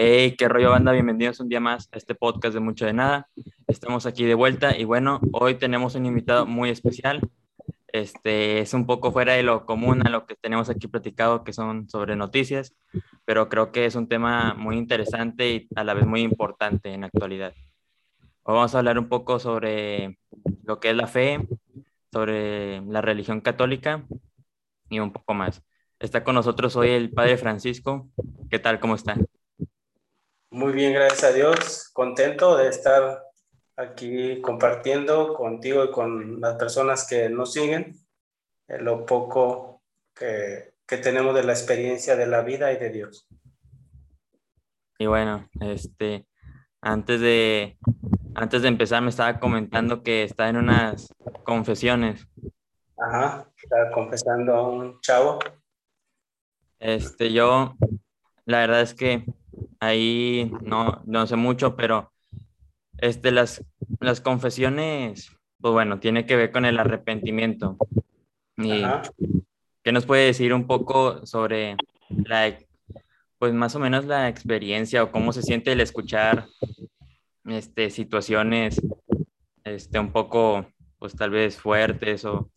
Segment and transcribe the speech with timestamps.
[0.00, 3.28] Hey, qué rollo banda, bienvenidos un día más a este podcast de Mucho de Nada.
[3.66, 7.20] Estamos aquí de vuelta y bueno, hoy tenemos un invitado muy especial.
[7.88, 11.52] Este es un poco fuera de lo común a lo que tenemos aquí platicado, que
[11.52, 12.76] son sobre noticias,
[13.24, 17.00] pero creo que es un tema muy interesante y a la vez muy importante en
[17.00, 17.52] la actualidad.
[18.44, 20.16] Hoy vamos a hablar un poco sobre
[20.62, 21.40] lo que es la fe,
[22.12, 24.04] sobre la religión católica
[24.90, 25.64] y un poco más.
[25.98, 28.08] Está con nosotros hoy el Padre Francisco.
[28.48, 28.78] ¿Qué tal?
[28.78, 29.16] ¿Cómo está?
[30.50, 31.90] Muy bien, gracias a Dios.
[31.92, 33.22] Contento de estar
[33.76, 37.96] aquí compartiendo contigo y con las personas que nos siguen
[38.66, 39.82] lo poco
[40.14, 43.28] que, que tenemos de la experiencia de la vida y de Dios.
[44.98, 46.26] Y bueno, este,
[46.80, 47.78] antes de,
[48.34, 52.26] antes de empezar me estaba comentando que está en unas confesiones.
[52.96, 55.38] Ajá, estaba confesando a un chavo.
[56.78, 57.76] Este, yo,
[58.46, 59.24] la verdad es que
[59.80, 62.12] ahí no, no sé mucho, pero
[62.98, 63.64] este, las,
[64.00, 67.76] las confesiones, pues bueno, tiene que ver con el arrepentimiento.
[68.56, 68.82] Y,
[69.82, 71.76] ¿Qué nos puede decir un poco sobre
[72.08, 72.58] la,
[73.38, 76.46] pues más o menos la experiencia o cómo se siente el escuchar
[77.44, 78.80] este, situaciones
[79.64, 80.66] este, un poco,
[80.98, 82.50] pues tal vez fuertes o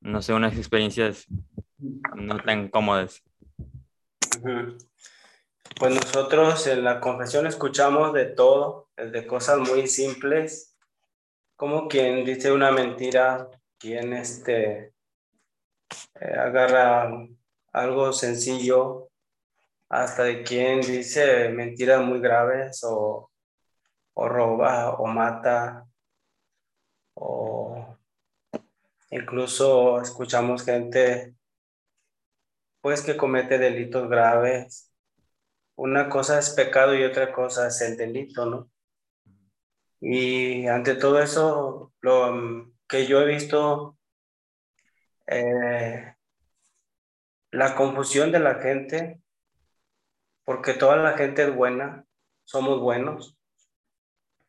[0.00, 1.26] no sé, unas experiencias
[2.16, 3.22] no tan cómodas?
[5.76, 10.76] Pues nosotros en la confesión escuchamos de todo, de cosas muy simples,
[11.56, 14.92] como quien dice una mentira, quien este,
[16.20, 17.10] eh, agarra
[17.72, 19.08] algo sencillo,
[19.88, 23.30] hasta de quien dice mentiras muy graves o,
[24.14, 25.86] o roba o mata
[27.14, 27.96] o
[29.10, 31.34] incluso escuchamos gente
[32.80, 34.87] pues que comete delitos graves.
[35.78, 38.68] Una cosa es pecado y otra cosa es el delito, ¿no?
[40.00, 43.96] Y ante todo eso, lo mm, que yo he visto,
[45.28, 46.16] eh,
[47.52, 49.20] la confusión de la gente,
[50.44, 52.04] porque toda la gente es buena,
[52.44, 53.38] somos buenos,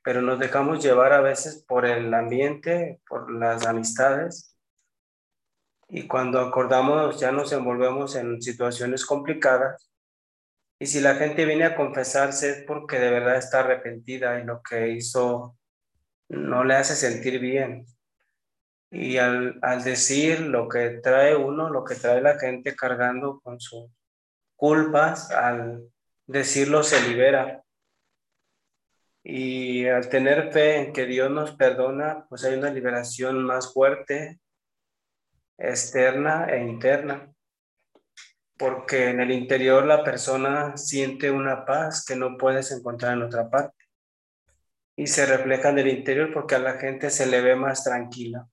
[0.01, 4.57] pero nos dejamos llevar a veces por el ambiente, por las amistades,
[5.90, 9.88] y cuando acordamos ya nos envolvemos en situaciones complicadas.
[10.79, 14.62] Y si la gente viene a confesarse es porque de verdad está arrepentida y lo
[14.62, 15.57] que hizo
[16.29, 17.85] no le hace sentir bien.
[18.90, 23.59] Y al, al decir lo que trae uno, lo que trae la gente cargando con
[23.59, 23.91] sus
[24.56, 25.84] culpas, al
[26.25, 27.63] decirlo se libera.
[29.23, 34.40] Y al tener fe en que Dios nos perdona, pues hay una liberación más fuerte
[35.57, 37.31] externa e interna,
[38.59, 43.50] porque en el interior la persona siente una paz que no puedes encontrar en otra
[43.50, 43.86] parte
[44.97, 48.46] y se refleja en el interior porque a la gente se le ve más tranquila.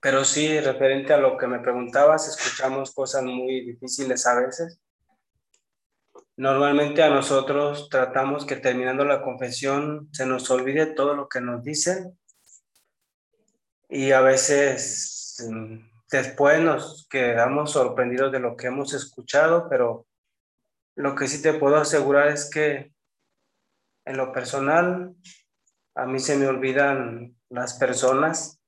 [0.00, 4.80] Pero sí, referente a lo que me preguntabas, escuchamos cosas muy difíciles a veces.
[6.36, 11.62] Normalmente a nosotros tratamos que terminando la confesión se nos olvide todo lo que nos
[11.62, 12.18] dicen
[13.88, 15.48] y a veces
[16.12, 20.06] después nos quedamos sorprendidos de lo que hemos escuchado, pero
[20.94, 22.92] lo que sí te puedo asegurar es que
[24.04, 25.14] en lo personal,
[25.94, 28.60] a mí se me olvidan las personas.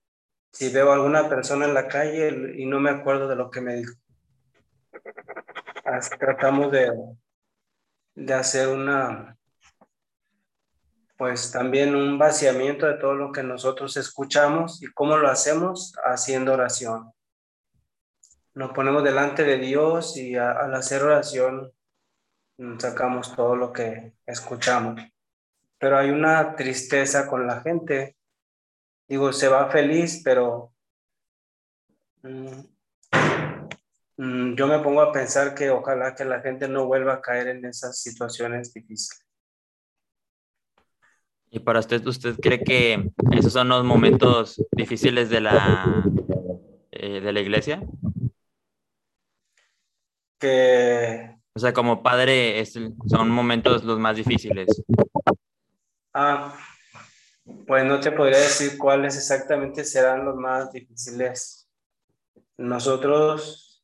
[0.53, 3.61] Si veo a alguna persona en la calle y no me acuerdo de lo que
[3.61, 3.95] me dijo.
[6.19, 6.93] Tratamos de,
[8.15, 9.37] de hacer una,
[11.17, 16.53] pues también un vaciamiento de todo lo que nosotros escuchamos y cómo lo hacemos haciendo
[16.53, 17.14] oración.
[18.55, 21.73] Nos ponemos delante de Dios y al hacer oración
[22.59, 25.01] mm, sacamos todo lo que escuchamos.
[25.79, 28.17] Pero hay una tristeza con la gente.
[29.09, 30.73] Digo, se va feliz, pero
[32.23, 32.61] mm,
[34.19, 37.49] mm, yo me pongo a pensar que ojalá que la gente no vuelva a caer
[37.49, 39.27] en esas situaciones difíciles.
[41.51, 46.05] ¿Y para usted, usted cree que esos son los momentos difíciles de la,
[46.93, 47.83] eh, de la iglesia?
[50.45, 51.39] Que...
[51.55, 52.75] O sea, como padre, es,
[53.07, 54.83] son momentos los más difíciles.
[56.13, 56.55] Ah,
[57.67, 61.67] pues no te podría decir cuáles exactamente serán los más difíciles.
[62.59, 63.83] Nosotros,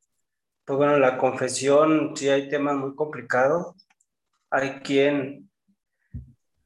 [0.67, 3.75] pues bueno, la confesión, sí hay temas muy complicados.
[4.51, 5.51] Hay quien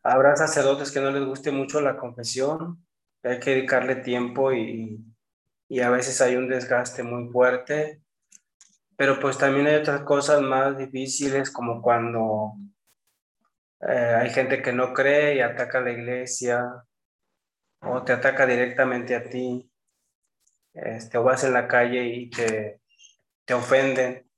[0.06, 2.84] Habrá sacerdotes que no les guste mucho la confesión,
[3.22, 5.02] hay que dedicarle tiempo y,
[5.66, 8.03] y a veces hay un desgaste muy fuerte.
[8.96, 12.54] Pero pues también hay otras cosas más difíciles como cuando
[13.80, 16.64] eh, hay gente que no cree y ataca a la iglesia
[17.80, 19.70] o te ataca directamente a ti.
[20.72, 22.80] Este, o vas en la calle y te,
[23.44, 24.28] te ofenden,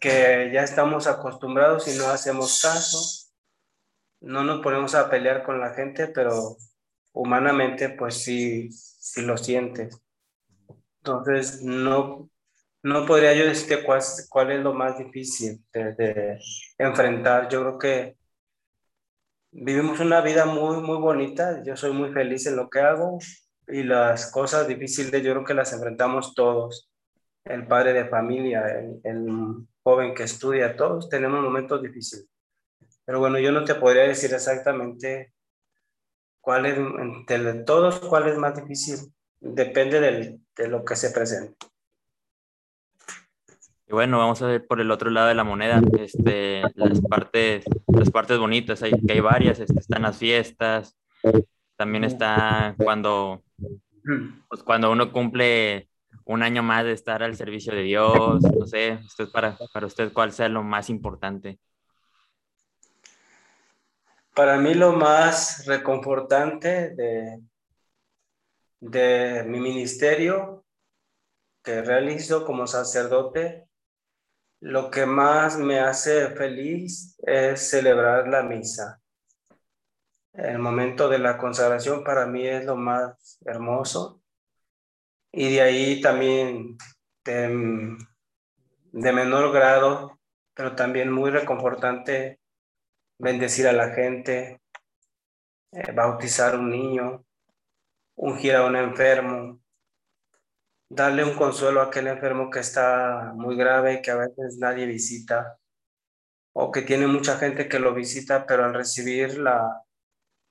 [0.00, 3.30] que ya estamos acostumbrados y no hacemos caso.
[4.20, 6.56] No nos ponemos a pelear con la gente, pero
[7.12, 10.00] humanamente pues sí, sí lo sientes.
[10.98, 12.30] Entonces, no,
[12.82, 16.38] no podría yo decirte cuál, es lo más difícil de,
[16.78, 17.48] enfrentar.
[17.48, 18.16] Yo creo que
[19.52, 21.62] vivimos una vida muy, muy bonita.
[21.64, 23.18] Yo soy muy feliz en lo que hago
[23.68, 26.90] y las cosas difíciles yo creo que las enfrentamos todos.
[27.44, 28.64] El padre de familia,
[29.04, 32.26] el, joven que estudia, todos tenemos momentos difíciles.
[33.04, 35.34] Pero bueno, yo no te podría decir exactamente
[36.40, 39.12] cuál es, entre todos, cuál es más difícil.
[39.40, 41.71] Depende de lo que se presente.
[43.92, 48.10] Bueno, vamos a ver por el otro lado de la moneda, este, las partes, las
[48.10, 50.96] partes bonitas, hay, que hay varias, este, están las fiestas,
[51.76, 53.42] también está cuando,
[54.48, 55.90] pues cuando uno cumple
[56.24, 60.10] un año más de estar al servicio de Dios, no sé, usted para, para usted
[60.10, 61.58] cuál sea lo más importante.
[64.34, 67.42] Para mí lo más reconfortante de,
[68.80, 70.64] de mi ministerio
[71.62, 73.68] que realizo como sacerdote,
[74.62, 79.00] lo que más me hace feliz es celebrar la misa.
[80.32, 84.22] El momento de la consagración para mí es lo más hermoso.
[85.32, 86.78] Y de ahí también
[87.24, 87.98] de,
[88.92, 90.20] menor grado,
[90.54, 92.38] pero también muy reconfortante,
[93.18, 94.62] bendecir a la gente,
[95.72, 97.24] eh, bautizar un niño,
[98.14, 99.60] ungir a un enfermo,
[100.94, 105.58] darle un consuelo a aquel enfermo que está muy grave, que a veces nadie visita,
[106.54, 109.82] o que tiene mucha gente que lo visita, pero al recibir la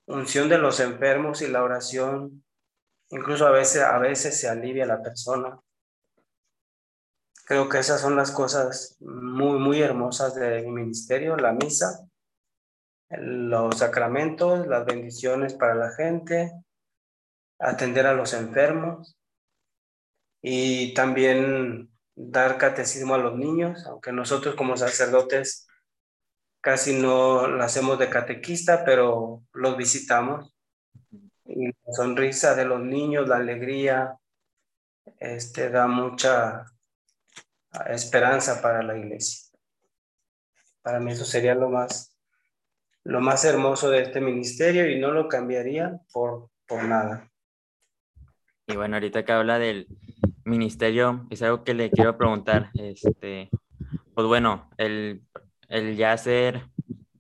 [0.08, 2.44] unción de los enfermos y la oración,
[3.10, 5.60] incluso a veces, a veces se alivia la persona.
[7.46, 12.08] Creo que esas son las cosas muy, muy hermosas de mi ministerio, la misa,
[13.10, 16.52] los sacramentos, las bendiciones para la gente,
[17.60, 19.21] atender a los enfermos
[20.42, 25.68] y también dar catecismo a los niños, aunque nosotros como sacerdotes
[26.62, 30.56] casi no lo hacemos de catequista, pero los visitamos.
[31.46, 34.18] Y la sonrisa de los niños, la alegría,
[35.20, 36.66] este, da mucha
[37.88, 39.50] esperanza para la iglesia.
[40.82, 42.16] Para mí eso sería lo más,
[43.04, 47.30] lo más hermoso de este ministerio y no lo cambiaría por, por nada.
[48.68, 49.88] Y bueno, ahorita que habla del
[50.46, 52.70] ministerio, es algo que le quiero preguntar.
[52.74, 53.50] Este,
[54.14, 55.22] pues bueno, el,
[55.68, 56.68] el ya ser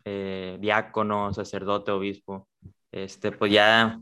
[0.06, 2.47] eh, diácono, sacerdote, obispo,
[2.91, 4.00] este, pues ya,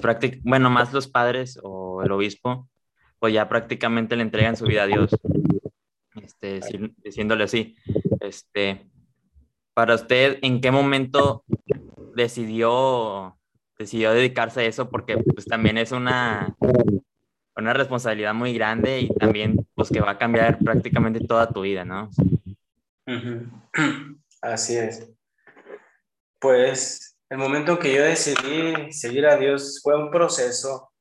[0.00, 2.68] prácticamente, bueno, más los padres o el obispo,
[3.18, 5.10] pues ya prácticamente le entregan su vida a Dios,
[6.22, 6.60] este,
[7.02, 7.76] diciéndole así.
[8.20, 8.88] Este,
[9.74, 11.44] para usted, ¿en qué momento
[12.14, 13.36] decidió
[13.80, 16.54] decidió dedicarse a eso porque pues también es una,
[17.60, 21.84] una responsabilidad muy grande y también pues que va a cambiar prácticamente toda tu vida,
[21.84, 22.10] ¿no?
[24.42, 25.10] Así es.
[26.38, 30.92] Pues el momento que yo decidí seguir a Dios fue un proceso.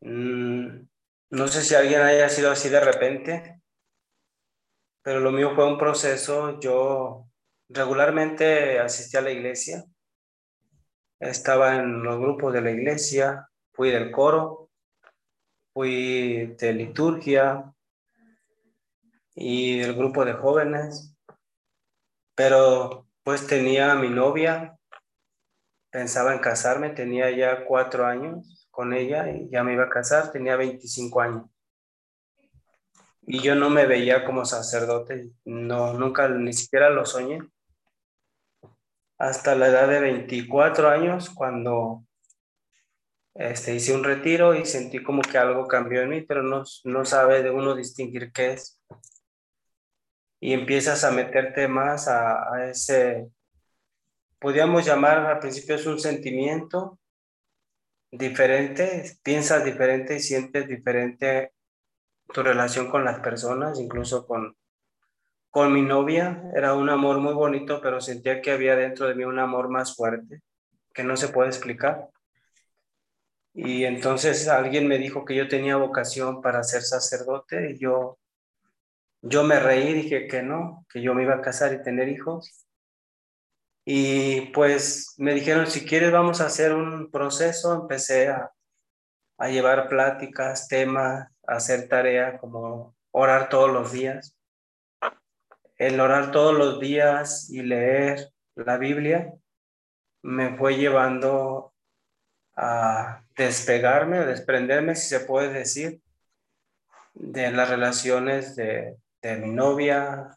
[0.00, 0.86] Mm,
[1.30, 3.60] no sé si alguien haya sido así de repente,
[5.02, 6.58] pero lo mío fue un proceso.
[6.60, 7.26] Yo
[7.68, 9.84] regularmente asistí a la iglesia,
[11.20, 14.59] estaba en los grupos de la iglesia, fui del coro,
[15.80, 17.72] fui de liturgia
[19.34, 21.16] y del grupo de jóvenes,
[22.34, 24.76] pero pues tenía a mi novia,
[25.90, 30.30] pensaba en casarme, tenía ya cuatro años con ella y ya me iba a casar,
[30.30, 31.44] tenía 25 años.
[33.22, 37.38] Y yo no me veía como sacerdote, no, nunca ni siquiera lo soñé
[39.16, 42.04] hasta la edad de 24 años cuando
[43.34, 47.04] este, hice un retiro y sentí como que algo cambió en mí, pero no, no
[47.04, 48.80] sabe de uno distinguir qué es.
[50.40, 53.28] Y empiezas a meterte más a, ese,
[54.38, 56.98] podríamos llamar al principio es un sentimiento
[58.10, 61.52] diferente, piensas diferente y sientes diferente
[62.32, 64.56] tu relación con las personas, incluso con,
[65.50, 69.24] con mi novia era un amor muy bonito, pero sentía que había dentro de mí
[69.24, 70.42] un amor más fuerte
[70.94, 72.08] que no se puede explicar.
[73.62, 78.18] Y entonces alguien me dijo que yo tenía vocación para ser sacerdote y yo
[79.22, 82.66] Yo me reí, dije que no, que yo me iba a casar y tener hijos.
[83.84, 87.74] Y pues me dijeron, si quieres vamos a hacer un proceso.
[87.74, 88.50] Empecé a,
[89.50, 94.38] llevar pláticas, temas, hacer tarea como orar todos los días.
[95.76, 99.34] El orar todos los días y leer la Biblia
[100.22, 101.69] me fue llevando
[102.62, 106.02] a despegarme, a desprenderme, si se puede decir,
[107.14, 110.36] de las relaciones de, de mi novia,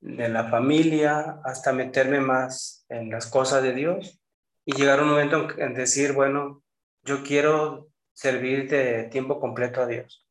[0.00, 4.20] de la familia, hasta meterme más en las cosas de Dios
[4.64, 6.62] y llegar un momento en decir, bueno,
[7.04, 10.26] yo quiero servir de tiempo completo a Dios.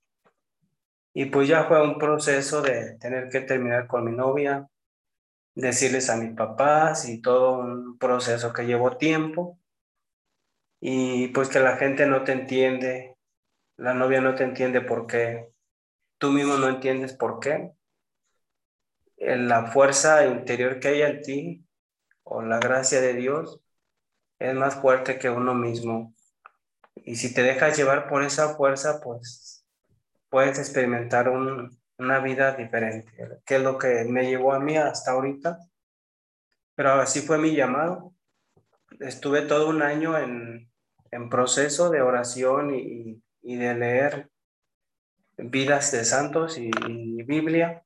[1.13, 4.67] Y pues ya fue un proceso de tener que terminar con mi novia,
[5.55, 9.56] decirles a mis papás y todo un proceso que llevó tiempo.
[10.79, 13.17] Y pues que la gente no te entiende,
[13.77, 15.49] la novia no te entiende por qué,
[16.17, 17.73] tú mismo no entiendes por qué.
[19.17, 21.65] La fuerza interior que hay en ti
[22.23, 23.59] o la gracia de Dios
[24.39, 26.13] es más fuerte que uno mismo.
[26.95, 29.65] Y si te dejas llevar por esa fuerza, pues
[30.29, 33.11] puedes experimentar una vida diferente,
[33.45, 35.59] que es lo que me llevó a mí hasta ahorita.
[36.75, 38.13] Pero así fue mi llamado.
[38.99, 40.66] Estuve todo un año en,
[41.29, 44.29] proceso de oración y, de leer
[45.37, 47.83] vidas de santos y, y Biblia,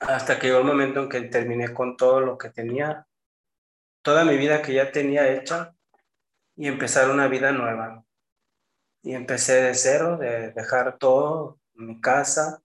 [0.00, 3.06] hasta que llegó el momento en que terminé con todo lo que tenía,
[4.02, 5.74] toda mi vida que ya tenía hecha,
[6.58, 8.04] y empezar una vida nueva.
[9.02, 12.60] Y empecé de cero, de dejar todo, mi casa,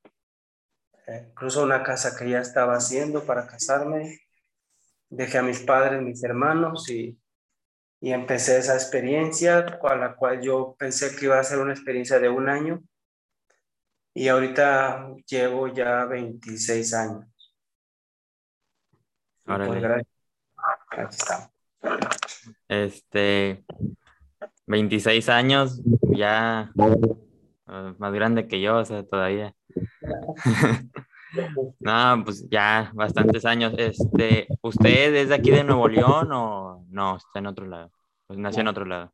[1.06, 4.20] eh, incluso una casa que ya estaba haciendo para casarme.
[5.10, 7.20] Dejé a mis padres, mis hermanos y,
[8.04, 12.20] y empecé esa experiencia, con la cual yo pensé que iba a ser una experiencia
[12.20, 12.84] de un año.
[14.14, 17.26] Y ahorita llevo ya 26 años.
[19.46, 20.08] Ahora pues, gracias.
[20.92, 21.50] Aquí estamos.
[22.68, 23.64] Este,
[24.68, 25.82] 26 años,
[26.14, 29.56] ya uh, más grande que yo, o sea, todavía.
[31.80, 33.74] no, pues ya bastantes años.
[33.78, 37.18] Este, ¿usted es de aquí de Nuevo León o no?
[37.18, 37.92] Está en otro lado.
[38.28, 39.14] Pues nació en otro lado.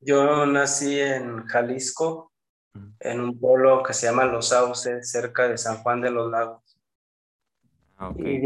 [0.00, 2.32] Yo nací en Jalisco,
[3.00, 6.62] en un pueblo que se llama Los Sauces, cerca de San Juan de los Lagos.
[7.96, 8.42] Ah, y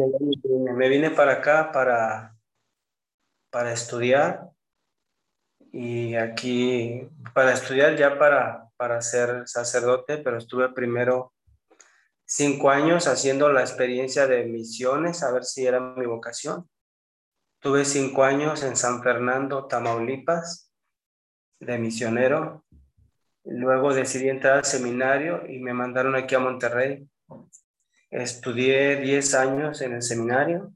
[0.73, 2.39] me vine para acá para
[3.51, 4.51] para estudiar
[5.73, 11.33] y aquí para estudiar ya para, para ser sacerdote, pero estuve primero
[12.29, 16.69] cinco años haciendo la experiencia de misiones, a ver si era mi vocación.
[17.61, 20.73] Tuve cinco años en San Fernando, Tamaulipas,
[21.59, 22.65] de misionero.
[23.45, 27.09] Luego decidí entrar al seminario y me mandaron aquí a Monterrey.
[28.11, 30.73] Estudié diez años en el seminario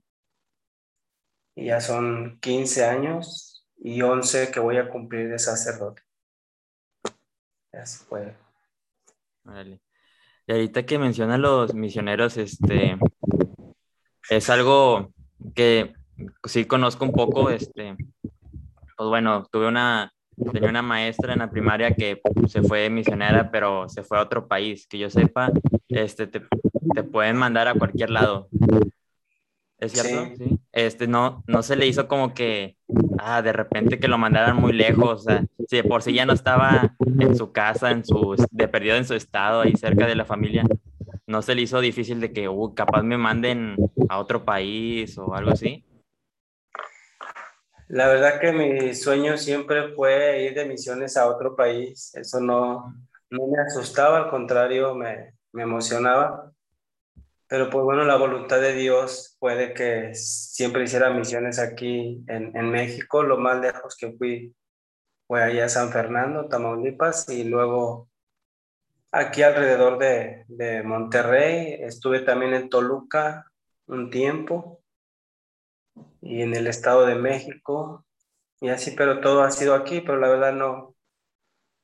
[1.54, 6.02] y ya son 15 años y 11 que voy a cumplir de sacerdote.
[7.84, 8.36] Se puede.
[9.44, 9.80] Vale.
[10.52, 12.98] Ahorita que menciona los misioneros, este,
[14.28, 15.10] es algo
[15.54, 15.94] que
[16.44, 17.96] sí conozco un poco, este,
[18.96, 20.12] pues bueno, tuve una,
[20.52, 24.46] tenía una maestra en la primaria que se fue misionera, pero se fue a otro
[24.46, 25.50] país, que yo sepa,
[25.88, 26.42] este, te,
[26.94, 28.48] te pueden mandar a cualquier lado.
[29.82, 30.36] ¿Es cierto?
[30.36, 30.60] Sí.
[30.70, 32.76] Este, no, no se le hizo como que,
[33.18, 36.24] ah, de repente que lo mandaran muy lejos, o sea, si de por sí ya
[36.24, 40.14] no estaba en su casa, en su, de perdido en su estado, ahí cerca de
[40.14, 40.62] la familia,
[41.26, 43.74] no se le hizo difícil de que, uh, capaz me manden
[44.08, 45.84] a otro país o algo así.
[47.88, 52.94] La verdad que mi sueño siempre fue ir de misiones a otro país, eso no,
[53.30, 56.52] no me asustaba, al contrario, me, me emocionaba
[57.52, 62.70] pero pues bueno, la voluntad de Dios puede que siempre hiciera misiones aquí en, en
[62.70, 63.22] México.
[63.22, 64.56] Lo más lejos que fui
[65.26, 68.08] fue allá a San Fernando, Tamaulipas, y luego
[69.10, 71.76] aquí alrededor de, de Monterrey.
[71.78, 73.44] Estuve también en Toluca
[73.84, 74.82] un tiempo
[76.22, 78.06] y en el Estado de México
[78.62, 80.94] y así, pero todo ha sido aquí, pero la verdad no,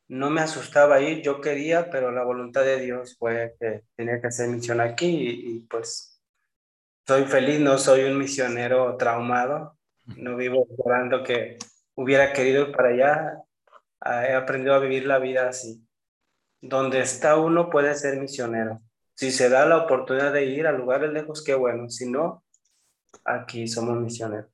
[0.09, 4.29] no me asustaba ir, yo quería, pero la voluntad de Dios fue que tenía que
[4.29, 6.21] hacer misión aquí y, pues
[7.07, 9.79] soy feliz, no soy un misionero traumado,
[10.17, 11.59] no vivo esperando que
[11.95, 13.43] hubiera querido ir para allá,
[14.00, 15.87] ah, he aprendido a vivir la vida así.
[16.61, 18.81] Donde está uno puede ser misionero.
[19.15, 22.45] Si se da la oportunidad de ir a lugares lejos, qué bueno, si no,
[23.25, 24.50] aquí somos misioneros.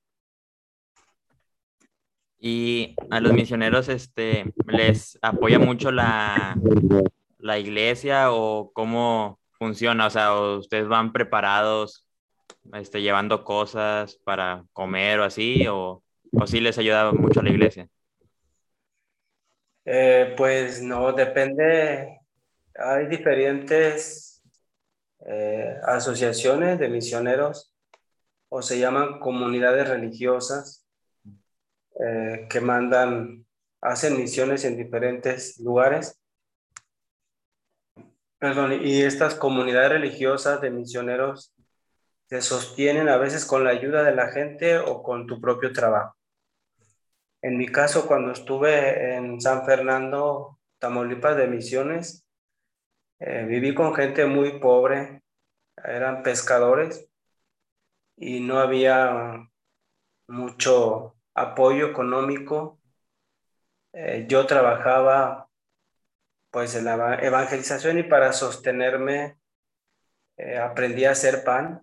[2.47, 6.55] Y a los misioneros este, les apoya mucho la,
[7.39, 10.09] la iglesia o cómo funciona?
[10.09, 12.07] O sea, ¿ustedes van preparados,
[12.75, 15.67] este, llevando cosas para comer o así?
[15.69, 17.89] ¿O, o sí les ayuda mucho la iglesia?
[19.87, 22.21] Eh, pues no, depende.
[22.75, 24.43] Hay diferentes
[25.27, 27.73] eh, asociaciones de misioneros
[28.51, 30.84] o se llaman comunidades religiosas
[32.01, 33.47] eh, que mandan,
[33.81, 36.21] hacen misiones en diferentes lugares.
[38.39, 41.55] Perdón, y estas comunidades religiosas de misioneros
[42.29, 46.17] se sostienen a veces con la ayuda de la gente o con tu propio trabajo.
[47.43, 52.27] En mi caso, cuando estuve en San Fernando, Tamaulipas de Misiones,
[53.21, 55.23] eh, viví con gente muy pobre,
[55.77, 57.07] eran pescadores
[58.17, 59.49] y no había
[60.29, 62.81] mucho apoyo económico.
[63.93, 65.49] Eh, yo trabajaba
[66.51, 69.39] pues en la evangelización y para sostenerme
[70.37, 71.81] eh, aprendí a hacer pan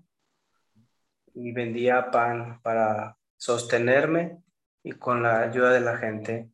[1.34, 4.42] y vendía pan para sostenerme
[4.84, 6.50] y con la ayuda de la gente.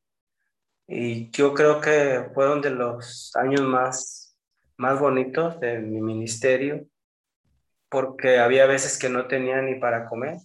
[0.88, 4.38] Y yo creo que fueron de los años más,
[4.78, 6.88] más bonitos de mi ministerio,
[7.90, 10.38] porque había veces que no tenía ni para comer.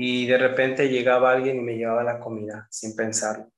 [0.00, 3.50] Y de repente llegaba alguien y me llevaba la comida sin pensarlo.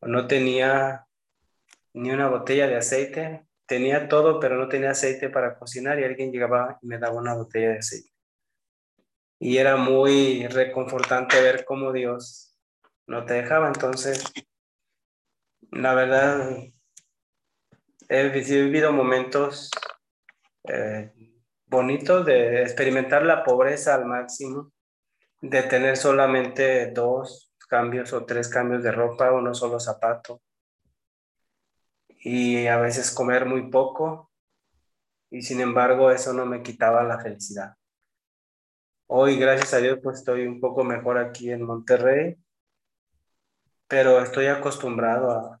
[0.00, 1.06] No tenía
[1.92, 6.32] ni una botella de aceite, tenía todo, pero no tenía aceite para cocinar y alguien
[6.32, 8.10] llegaba y me daba una botella de aceite
[9.40, 12.54] y era muy reconfortante ver cómo Dios
[13.06, 13.68] no te dejaba.
[13.68, 14.22] Entonces,
[15.72, 16.58] la verdad,
[18.08, 19.70] he vivido momentos
[20.64, 21.10] eh,
[21.64, 24.72] bonitos de experimentar la pobreza al máximo,
[25.40, 30.42] de tener solamente dos cambios o tres cambios de ropa, uno solo zapato,
[32.08, 34.30] y a veces comer muy poco,
[35.30, 37.74] y sin embargo eso no me quitaba la felicidad.
[39.06, 42.36] Hoy, gracias a Dios, pues estoy un poco mejor aquí en Monterrey,
[43.88, 45.60] pero estoy acostumbrado a,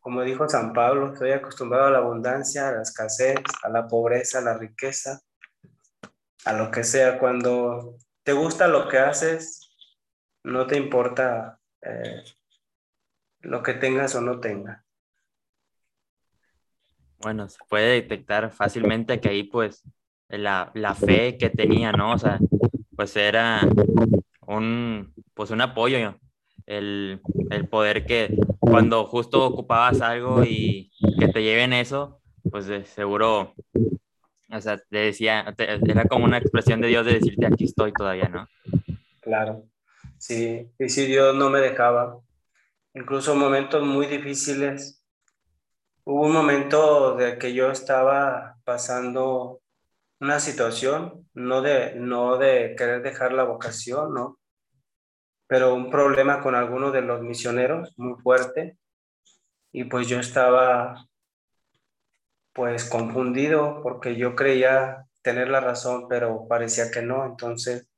[0.00, 4.38] como dijo San Pablo, estoy acostumbrado a la abundancia, a la escasez, a la pobreza,
[4.38, 5.20] a la riqueza,
[6.44, 7.18] a lo que sea.
[7.18, 9.70] Cuando te gusta lo que haces,
[10.44, 12.22] no te importa eh,
[13.40, 14.82] lo que tengas o no tengas.
[17.18, 19.84] Bueno, se puede detectar fácilmente que ahí pues
[20.28, 22.14] la, la, fe que tenía, ¿no?
[22.14, 22.38] O sea,
[22.96, 23.60] pues era
[24.46, 26.18] un, pues un apoyo,
[26.66, 32.84] el, el poder que cuando justo ocupabas algo y que te lleven eso, pues de
[32.84, 33.54] seguro,
[34.52, 38.28] o sea, te decía, era como una expresión de Dios de decirte, aquí estoy todavía,
[38.28, 38.46] ¿no?
[39.20, 39.64] Claro,
[40.18, 42.18] sí, y sí, Dios no me dejaba.
[42.94, 45.02] Incluso momentos muy difíciles.
[46.04, 49.60] Hubo un momento de que yo estaba pasando
[50.20, 54.38] una situación, no de, no de querer dejar la vocación, ¿no?
[55.46, 58.76] Pero un problema con alguno de los misioneros muy fuerte
[59.72, 61.06] y pues yo estaba
[62.52, 67.24] pues confundido porque yo creía tener la razón, pero parecía que no.
[67.24, 67.88] Entonces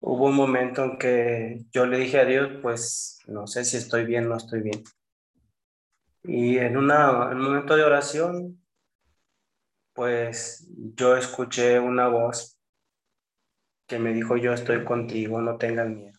[0.00, 4.04] hubo un momento en que yo le dije a Dios, pues no sé si estoy
[4.04, 4.82] bien, no estoy bien.
[6.24, 8.64] Y en, una, en un momento de oración
[9.94, 12.58] pues yo escuché una voz
[13.86, 16.18] que me dijo, yo estoy contigo, no tengas miedo.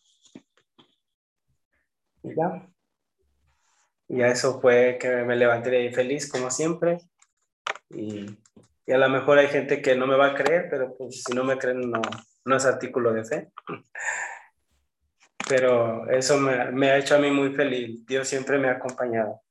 [2.23, 2.69] Y ya.
[4.07, 6.99] Y a eso fue que me levanté feliz, como siempre.
[7.89, 8.25] Y,
[8.91, 11.43] a lo mejor hay gente que no me va a creer, pero pues si no
[11.43, 12.01] me creen, no,
[12.45, 13.51] no es artículo de fe.
[15.49, 18.05] Pero eso me, me ha hecho a mí muy feliz.
[18.05, 19.41] Dios siempre me ha acompañado.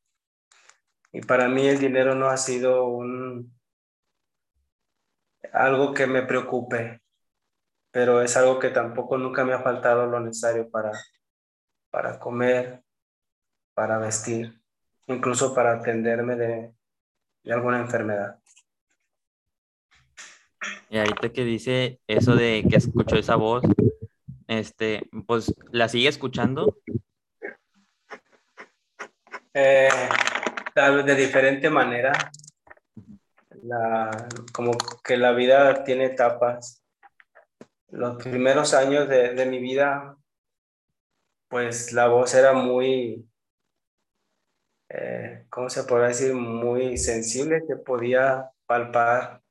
[1.13, 3.55] Y para mí el dinero no ha sido un,
[5.53, 7.01] algo que me preocupe,
[7.93, 10.91] pero es algo que tampoco nunca me ha faltado lo necesario para,
[11.91, 12.83] para comer,
[13.75, 14.61] para vestir,
[15.07, 16.75] incluso para atenderme de,
[17.45, 18.39] de alguna enfermedad.
[20.89, 23.63] Y ahorita que dice eso de que escuchó esa voz,
[24.47, 26.79] este, pues, ¿la sigue escuchando?
[29.53, 29.89] Eh,
[30.75, 32.13] tal vez de diferente manera
[33.63, 34.73] la, como
[35.05, 36.85] que la vida tiene etapas.
[37.89, 40.17] Los primeros años de, de mi vida,
[41.49, 43.29] pues la voz era muy,
[44.97, 46.35] eh, ¿cómo se podría decir?
[46.35, 49.43] Muy sensible, que podía palpar.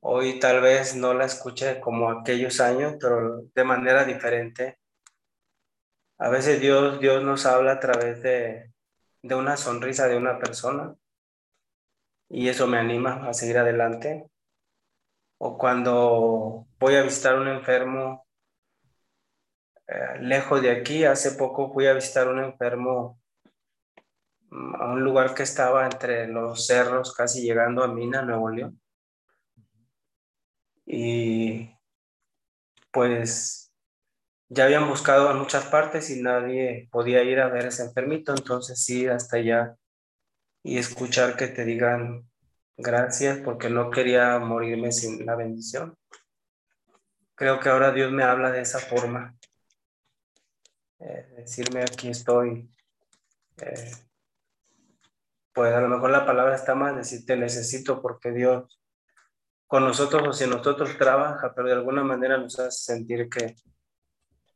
[0.00, 4.78] Hoy tal vez no la escuche como aquellos años, pero de manera diferente.
[6.18, 8.72] A veces Dios, Dios nos habla a través de,
[9.22, 10.94] de una sonrisa de una persona
[12.28, 14.28] y eso me anima a seguir adelante.
[15.38, 18.26] O cuando voy a visitar un enfermo
[19.86, 23.20] eh, lejos de aquí, hace poco fui a visitar un enfermo
[24.50, 28.80] a un lugar que estaba entre los cerros, casi llegando a Mina, Nuevo León.
[30.86, 31.70] Y
[32.90, 33.72] pues
[34.48, 38.82] ya habían buscado en muchas partes y nadie podía ir a ver ese enfermito, entonces
[38.82, 39.76] sí, hasta allá
[40.62, 42.28] y escuchar que te digan
[42.76, 45.96] gracias porque no quería morirme sin la bendición.
[47.34, 49.36] Creo que ahora Dios me habla de esa forma.
[50.98, 52.68] Eh, decirme aquí estoy.
[53.58, 53.92] Eh,
[55.58, 58.80] pues a lo mejor la palabra está más, decir te necesito porque Dios
[59.66, 63.56] con nosotros o si nosotros trabaja, pero de alguna manera nos hace sentir que,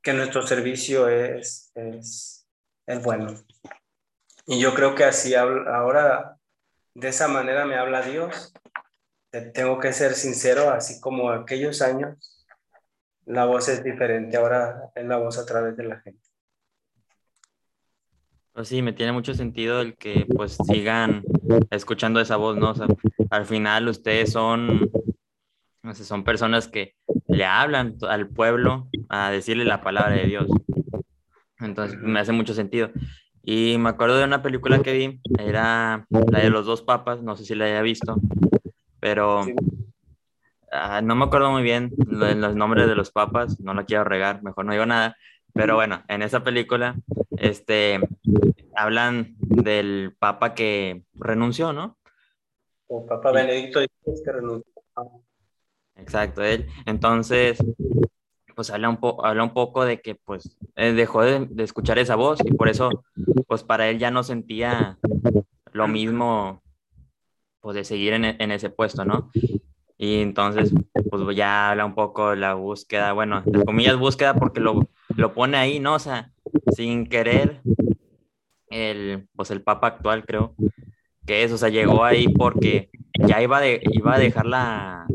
[0.00, 2.46] que nuestro servicio es, es,
[2.86, 3.34] es bueno.
[4.46, 6.36] Y yo creo que así ahora,
[6.94, 8.54] de esa manera me habla Dios.
[9.54, 12.46] Tengo que ser sincero, así como aquellos años,
[13.24, 16.31] la voz es diferente, ahora es la voz a través de la gente.
[18.52, 21.24] Pues sí, me tiene mucho sentido el que pues sigan
[21.70, 22.74] escuchando esa voz, ¿no?
[23.30, 24.90] al final ustedes son,
[25.82, 26.94] no sé, son personas que
[27.28, 30.48] le hablan al pueblo a decirle la palabra de Dios.
[31.60, 32.90] Entonces me hace mucho sentido.
[33.42, 37.36] Y me acuerdo de una película que vi, era la de los dos papas, no
[37.36, 38.16] sé si la haya visto,
[39.00, 39.46] pero
[40.70, 44.42] ah, no me acuerdo muy bien los nombres de los papas, no lo quiero regar,
[44.42, 45.16] mejor no digo nada,
[45.54, 46.96] pero bueno, en esa película
[47.36, 48.00] este,
[48.74, 51.98] hablan del papa que renunció, ¿no?
[52.86, 54.72] O Papa Benedicto que renunció.
[55.96, 56.66] Exacto, él.
[56.86, 57.58] Entonces,
[58.54, 62.40] pues habla un, habla un poco de que pues eh, dejó de, escuchar esa voz
[62.44, 63.04] y por eso
[63.46, 64.98] pues para él ya no sentía
[65.72, 66.62] lo mismo
[67.60, 69.30] pues de seguir en, en ese puesto, ¿no?
[69.96, 70.72] Y entonces
[71.10, 75.34] pues ya habla un poco de la búsqueda, bueno, entre comillas búsqueda porque lo, lo
[75.34, 75.94] pone ahí, ¿no?
[75.94, 76.32] O sea,
[76.74, 77.60] sin querer
[78.70, 80.54] el pues el papa actual creo
[81.26, 85.06] que es, o sea, llegó ahí porque ya iba, de, iba a dejar la,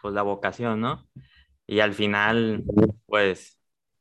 [0.00, 1.04] pues, la vocación, ¿no?
[1.66, 2.64] y al final,
[3.06, 3.58] pues,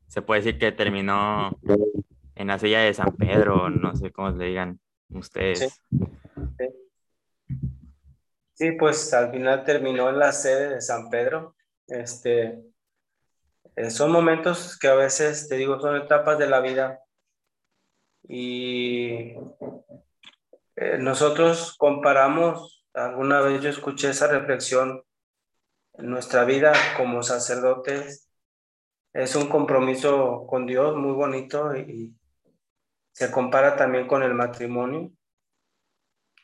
[0.08, 1.58] se puede decir que terminó
[2.36, 5.82] en la silla de San Pedro, no sé cómo le digan ustedes.
[8.54, 8.74] Sí.
[8.74, 11.56] pues al final terminó en la sede de San Pedro.
[11.88, 12.62] Este,
[13.76, 17.00] eh, son momentos que a veces, te digo, son etapas de la vida.
[18.28, 19.34] Y
[20.76, 25.04] eh, nosotros comparamos, alguna vez yo escuché esa reflexión
[25.98, 28.32] nuestra vida como sacerdotes
[29.14, 32.16] es un compromiso con Dios muy bonito y
[33.12, 35.12] se compara también con el matrimonio.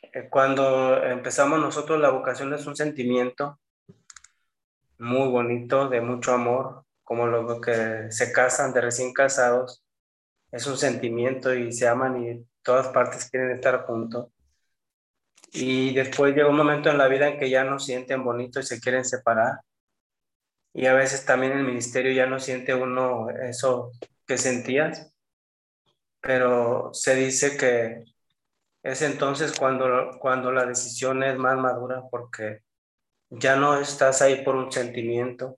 [0.01, 3.59] Eh, cuando empezamos nosotros, la vocación es un sentimiento
[4.99, 9.82] muy bonito, de mucho amor, como los que se casan de recién casados.
[10.52, 14.28] Es un sentimiento y se aman y todas partes quieren estar juntos.
[15.54, 18.63] Y después llega un momento en la vida en que ya no sienten bonito y
[18.63, 19.62] se quieren separar.
[20.74, 23.93] Y a veces también el ministerio ya no siente uno eso
[24.28, 25.10] que sentías.
[26.20, 28.04] Pero se dice que
[28.84, 32.63] es entonces cuando, cuando la decisión es más madura porque
[33.30, 35.58] ya no estás ahí por un sentimiento,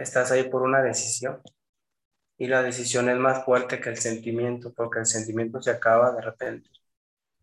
[0.00, 1.40] estás ahí por una decisión.
[2.36, 6.22] Y la decisión es más fuerte que el sentimiento porque el sentimiento se acaba de
[6.22, 6.70] repente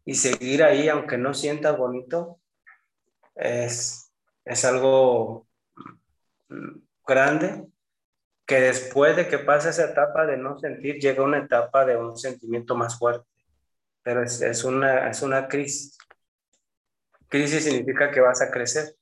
[0.05, 2.39] y seguir ahí, aunque no sientas bonito,
[3.33, 4.11] es,
[4.45, 5.47] es algo
[7.05, 7.65] grande
[8.45, 12.15] que después de que pase esa etapa de no sentir, llega una etapa de un
[12.15, 13.27] sentimiento más fuerte.
[14.03, 15.97] Pero es, es, una, es una crisis.
[17.27, 18.95] Crisis significa que vas a crecer.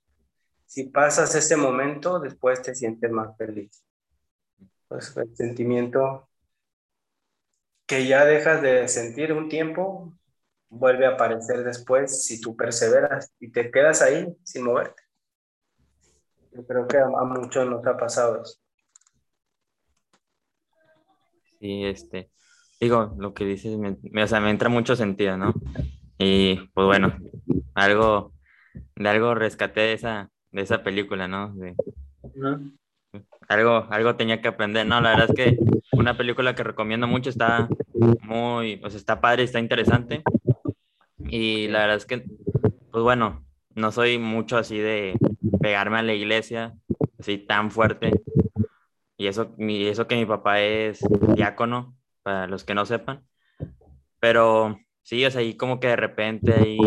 [0.66, 3.84] Si pasas ese momento, después te sientes más feliz.
[4.88, 6.30] Pues el sentimiento
[7.86, 10.14] que ya dejas de sentir un tiempo,
[10.70, 15.04] vuelve a aparecer después si tú perseveras y te quedas ahí sin moverte.
[16.52, 18.60] Yo creo que a, muchos nos ha pasado eso.
[21.60, 22.32] Sí, este,
[22.80, 25.54] digo, lo que dices me, o sea, me entra mucho sentido, ¿no?
[26.18, 27.18] Y pues bueno,
[27.74, 28.34] algo,
[28.96, 31.54] de algo rescaté esa, de esa película, ¿no?
[33.50, 35.58] Algo, algo tenía que aprender, no, la verdad es que
[35.92, 37.68] una película que recomiendo mucho, está
[38.22, 40.24] muy, o sea, está padre, está interesante,
[41.18, 42.24] y la verdad es que,
[42.92, 43.44] pues bueno,
[43.76, 45.18] no soy mucho así de
[45.62, 46.74] pegarme a la iglesia,
[47.20, 48.12] así tan fuerte.
[49.18, 51.00] Y eso, y eso que mi papá es
[51.36, 53.24] diácono, para los que no sepan.
[54.20, 56.78] Pero sí, o sea, ahí como que de repente ahí,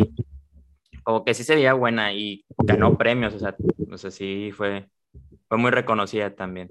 [1.07, 3.55] como que sí se veía buena y ganó premios, o sea,
[3.89, 4.91] o sea sí fue,
[5.49, 6.67] fue muy reconocida también.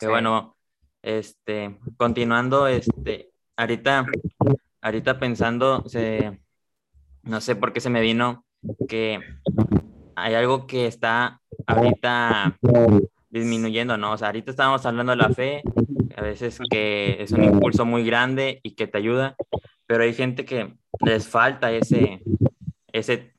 [0.00, 0.56] Que bueno,
[1.00, 4.04] este, continuando, este, ahorita,
[4.80, 6.40] ahorita pensando, se,
[7.22, 8.44] no sé por qué se me vino
[8.88, 9.20] que
[10.16, 12.58] hay algo que está ahorita
[13.28, 14.10] disminuyendo, ¿no?
[14.10, 15.62] O sea, ahorita estábamos hablando de la fe,
[16.16, 19.36] a veces que es un impulso muy grande y que te ayuda,
[19.86, 20.74] pero hay gente que
[21.06, 22.22] les falta ese,
[22.92, 23.32] ese,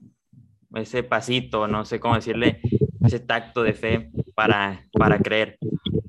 [0.75, 2.61] ese pasito, no sé cómo decirle,
[3.03, 5.57] ese tacto de fe para, para creer.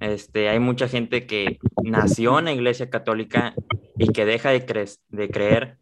[0.01, 3.55] Este, hay mucha gente que nació en la iglesia católica
[3.97, 5.79] y que deja de, de creer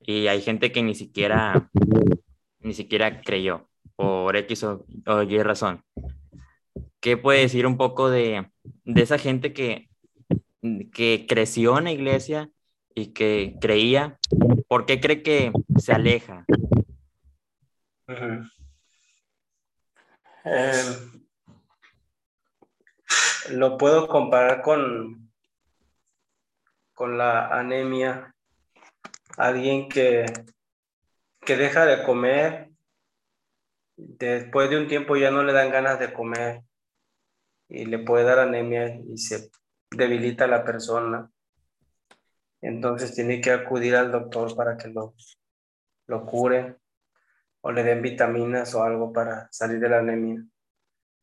[0.00, 1.70] y hay gente que ni siquiera,
[2.60, 4.84] ni siquiera creyó por X o,
[5.28, 5.82] Y razón.
[7.00, 8.50] ¿Qué puede decir un poco de,
[8.84, 9.88] de esa gente que,
[10.92, 12.50] que creció en la iglesia
[12.94, 14.18] y que creía?
[14.68, 16.44] ¿Por qué cree que se aleja?
[18.06, 18.44] Em,
[23.50, 25.32] lo puedo comparar con,
[26.92, 28.34] con la anemia.
[29.38, 30.26] Alguien que,
[31.40, 32.70] que deja de comer,
[33.96, 36.62] después de un tiempo ya no le dan ganas de comer
[37.68, 39.50] y le puede dar anemia y se
[39.90, 41.30] debilita la persona.
[42.60, 45.14] Entonces tiene que acudir al doctor para que lo,
[46.06, 46.83] lo cure
[47.66, 50.44] o le den vitaminas o algo para salir de la anemia.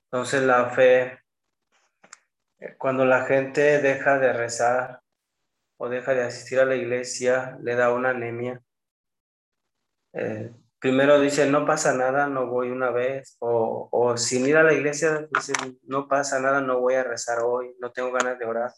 [0.05, 1.19] Entonces la fe,
[2.59, 5.01] eh, cuando la gente deja de rezar
[5.77, 8.59] o deja de asistir a la iglesia, le da una anemia.
[10.13, 14.63] Eh, primero dice, no pasa nada, no voy una vez, o, o sin ir a
[14.63, 18.45] la iglesia, dice, no pasa nada, no voy a rezar hoy, no tengo ganas de
[18.45, 18.71] orar.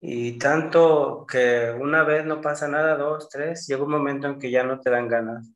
[0.00, 4.52] Y tanto que una vez no pasa nada, dos, tres, llega un momento en que
[4.52, 5.52] ya no te dan ganas.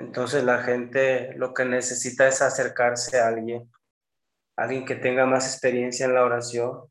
[0.00, 3.70] Entonces la gente lo que necesita es acercarse a alguien,
[4.56, 6.86] alguien que tenga más experiencia en la oración,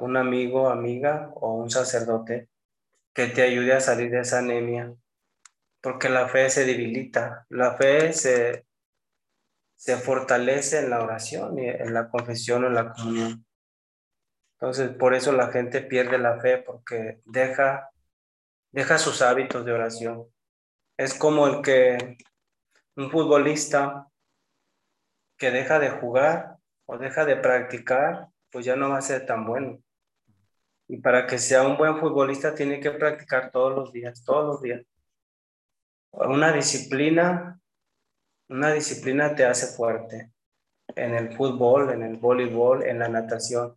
[0.00, 2.48] un amigo, amiga o un sacerdote
[3.12, 4.94] que te ayude a salir de esa anemia,
[5.80, 8.64] porque la fe se debilita, la fe se,
[9.74, 13.44] se fortalece en la oración, y en la confesión o en la comunión.
[14.52, 17.90] Entonces, por eso la gente pierde la fe, porque deja,
[18.70, 20.28] deja sus hábitos de oración.
[20.96, 22.16] Es como el que
[22.96, 24.08] un futbolista
[25.36, 26.56] que deja de jugar
[26.86, 29.78] o deja de practicar, pues ya no va a ser tan bueno.
[30.88, 34.62] Y para que sea un buen futbolista tiene que practicar todos los días, todos los
[34.62, 34.82] días.
[36.12, 37.60] Una disciplina,
[38.48, 40.32] una disciplina te hace fuerte
[40.94, 43.76] en el fútbol, en el voleibol, en la natación.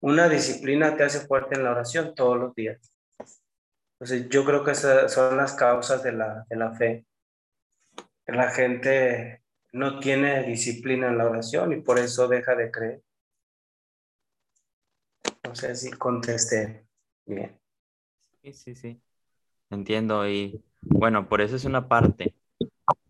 [0.00, 2.93] Una disciplina te hace fuerte en la oración todos los días.
[3.94, 7.06] Entonces, yo creo que esas son las causas de la, de la fe.
[8.26, 13.02] La gente no tiene disciplina en la oración y por eso deja de creer.
[15.44, 16.86] No sé si contesté
[17.26, 17.58] bien.
[18.42, 19.00] Sí, sí, sí.
[19.70, 20.28] Entiendo.
[20.28, 22.34] Y bueno, por eso es una parte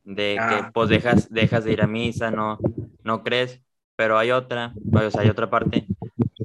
[0.05, 0.71] de que ah.
[0.73, 2.59] pues dejas, dejas de ir a misa, no,
[3.03, 3.63] no crees,
[3.97, 5.87] pero hay otra, o sea, hay otra parte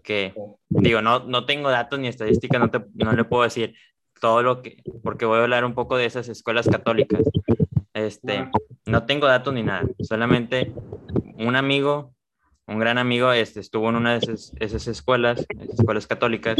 [0.03, 0.33] que,
[0.69, 3.75] digo, no, no tengo datos ni estadísticas, no, te, no le puedo decir,
[4.19, 7.21] todo lo que, porque voy a hablar un poco de esas escuelas católicas.
[7.93, 8.49] Este,
[8.85, 10.73] no tengo datos ni nada, solamente
[11.37, 12.13] un amigo,
[12.67, 16.57] un gran amigo, este, estuvo en una de esas, esas escuelas, escuelas católicas,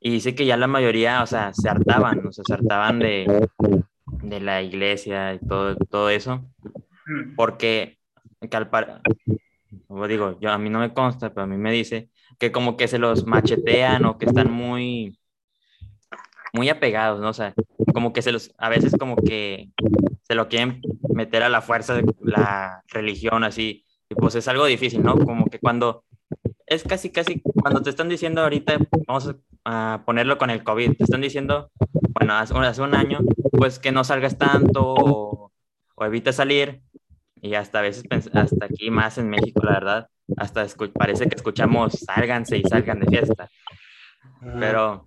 [0.00, 3.48] y dice que ya la mayoría, o sea, se hartaban, o sea, se hartaban de,
[4.22, 6.44] de la iglesia y todo, todo eso,
[7.36, 7.98] porque
[8.48, 9.02] que al par...
[10.08, 12.88] digo, yo a mí no me consta, pero a mí me dice que como que
[12.88, 15.18] se los machetean o que están muy
[16.52, 17.28] muy apegados, ¿no?
[17.28, 17.54] O sea,
[17.92, 19.70] como que se los, a veces como que
[20.22, 24.64] se lo quieren meter a la fuerza de la religión, así, y pues es algo
[24.66, 25.18] difícil, ¿no?
[25.18, 26.04] Como que cuando,
[26.66, 29.34] es casi, casi, cuando te están diciendo ahorita, vamos
[29.64, 31.70] a ponerlo con el COVID, te están diciendo,
[32.10, 33.20] bueno, hace, un año,
[33.52, 35.52] pues que no salgas tanto o,
[35.94, 36.82] o evita salir,
[37.42, 41.92] y hasta a veces, hasta aquí más en México, la verdad, hasta parece que escuchamos
[41.92, 43.48] sálganse y salgan de fiesta.
[44.58, 45.06] Pero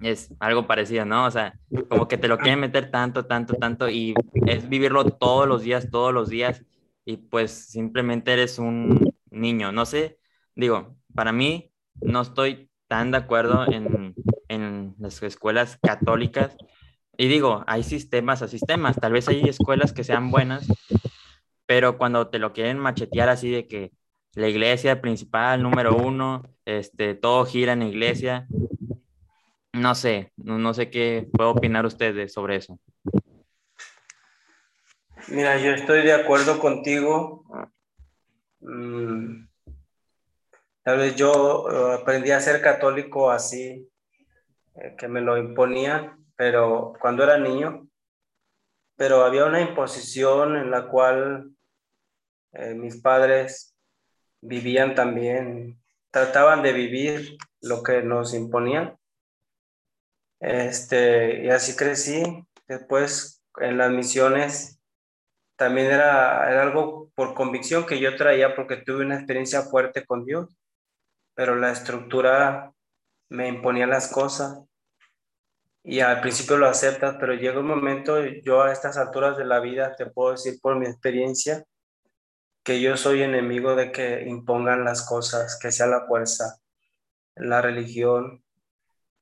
[0.00, 1.26] es algo parecido, ¿no?
[1.26, 1.58] O sea,
[1.88, 4.14] como que te lo quieren meter tanto, tanto, tanto y
[4.46, 6.64] es vivirlo todos los días, todos los días
[7.04, 9.72] y pues simplemente eres un niño.
[9.72, 10.18] No sé,
[10.54, 14.14] digo, para mí no estoy tan de acuerdo en,
[14.48, 16.56] en las escuelas católicas
[17.16, 20.68] y digo, hay sistemas a sistemas, tal vez hay escuelas que sean buenas,
[21.66, 23.92] pero cuando te lo quieren machetear así de que
[24.34, 28.46] la iglesia principal, número uno, este, todo gira en la iglesia,
[29.72, 32.78] no sé, no, sé qué puede opinar usted sobre eso.
[35.28, 37.44] Mira, yo estoy de acuerdo contigo.
[38.60, 39.46] Mm,
[40.82, 43.88] tal vez yo eh, aprendí a ser católico así,
[44.74, 47.88] eh, que me lo imponían, pero cuando era niño,
[48.96, 51.52] pero había una imposición en la cual
[52.52, 53.76] eh, mis padres
[54.40, 58.97] vivían también, trataban de vivir lo que nos imponían.
[60.40, 62.22] Este, y así crecí.
[62.66, 64.80] Después en las misiones
[65.56, 70.24] también era, era algo por convicción que yo traía porque tuve una experiencia fuerte con
[70.24, 70.56] Dios,
[71.34, 72.72] pero la estructura
[73.28, 74.60] me imponía las cosas
[75.82, 79.58] y al principio lo aceptas, pero llega un momento, yo a estas alturas de la
[79.58, 81.64] vida te puedo decir por mi experiencia,
[82.62, 86.58] que yo soy enemigo de que impongan las cosas, que sea la fuerza,
[87.34, 88.44] la religión.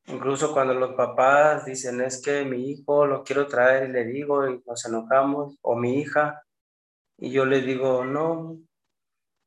[0.06, 4.48] Incluso cuando los papás dicen es que mi hijo lo quiero traer y le digo
[4.48, 6.42] y nos enojamos, o mi hija,
[7.18, 8.58] y yo les digo, no,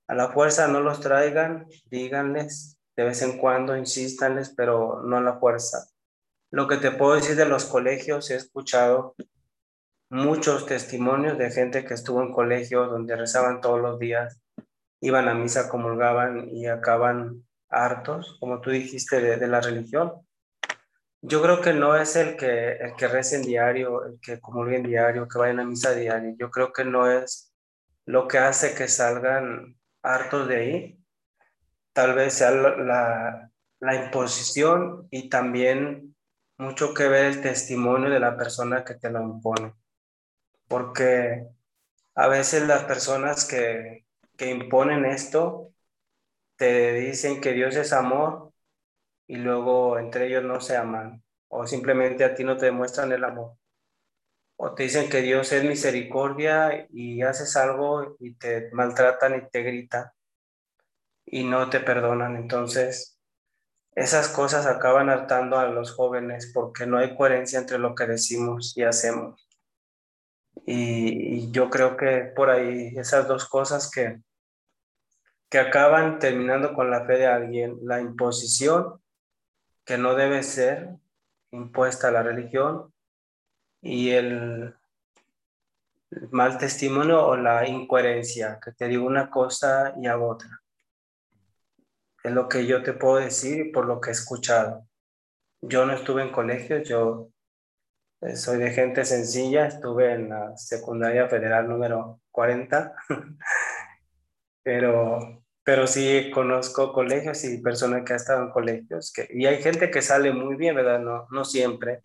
[0.07, 5.21] a la fuerza no los traigan, díganles, de vez en cuando insístanles, pero no a
[5.21, 5.87] la fuerza.
[6.51, 9.15] Lo que te puedo decir de los colegios, he escuchado
[10.09, 14.41] muchos testimonios de gente que estuvo en colegios donde rezaban todos los días,
[14.99, 20.13] iban a misa, comulgaban y acaban hartos, como tú dijiste, de, la religión.
[21.21, 25.27] Yo creo que no es el que, el que en diario, el que comulguen diario,
[25.27, 26.35] que vayan a misa diario.
[26.37, 27.53] Yo creo que no es
[28.05, 31.05] lo que hace que salgan hartos de ahí.
[31.93, 36.15] Tal vez sea la, la imposición y también
[36.57, 39.73] mucho que ver el testimonio de la persona que te lo impone
[40.69, 41.47] porque
[42.15, 44.05] a veces las personas que,
[44.39, 45.73] imponen esto
[46.55, 48.48] te dicen que Dios es amor
[49.29, 53.23] y luego entre ellos no se aman o simplemente a ti no te demuestran el
[53.23, 53.53] amor.
[54.57, 59.61] O te dicen que Dios es misericordia y haces algo y te maltratan y te
[59.61, 60.09] gritan
[61.27, 62.37] y no te perdonan.
[62.37, 63.19] Entonces,
[63.93, 68.75] esas cosas acaban hartando a los jóvenes porque no hay coherencia entre lo que decimos
[68.75, 69.47] y hacemos.
[70.65, 74.21] Y, yo creo que por ahí esas dos cosas que,
[75.49, 78.99] que acaban terminando con la fe de alguien, la imposición,
[79.89, 80.99] que no debe ser
[81.49, 82.93] impuesta a la religión,
[83.81, 84.75] y el,
[86.29, 90.61] mal testimonio o la incoherencia, que te digo una cosa y hago otra.
[92.23, 94.87] Es lo que yo te puedo decir por lo que he escuchado.
[95.59, 97.31] Yo no estuve en colegio, yo
[98.21, 102.93] eh, soy de gente sencilla, estuve en la secundaria federal número 40,
[104.63, 109.91] pero, pero sí conozco colegios y personas que han estado en colegios, y hay gente
[109.91, 110.99] que sale muy bien, ¿verdad?
[110.99, 111.99] No, no siempre.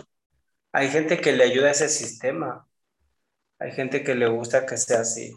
[0.71, 2.69] Hay gente que le ayuda a ese sistema,
[3.59, 5.33] hay gente que le gusta que sea así,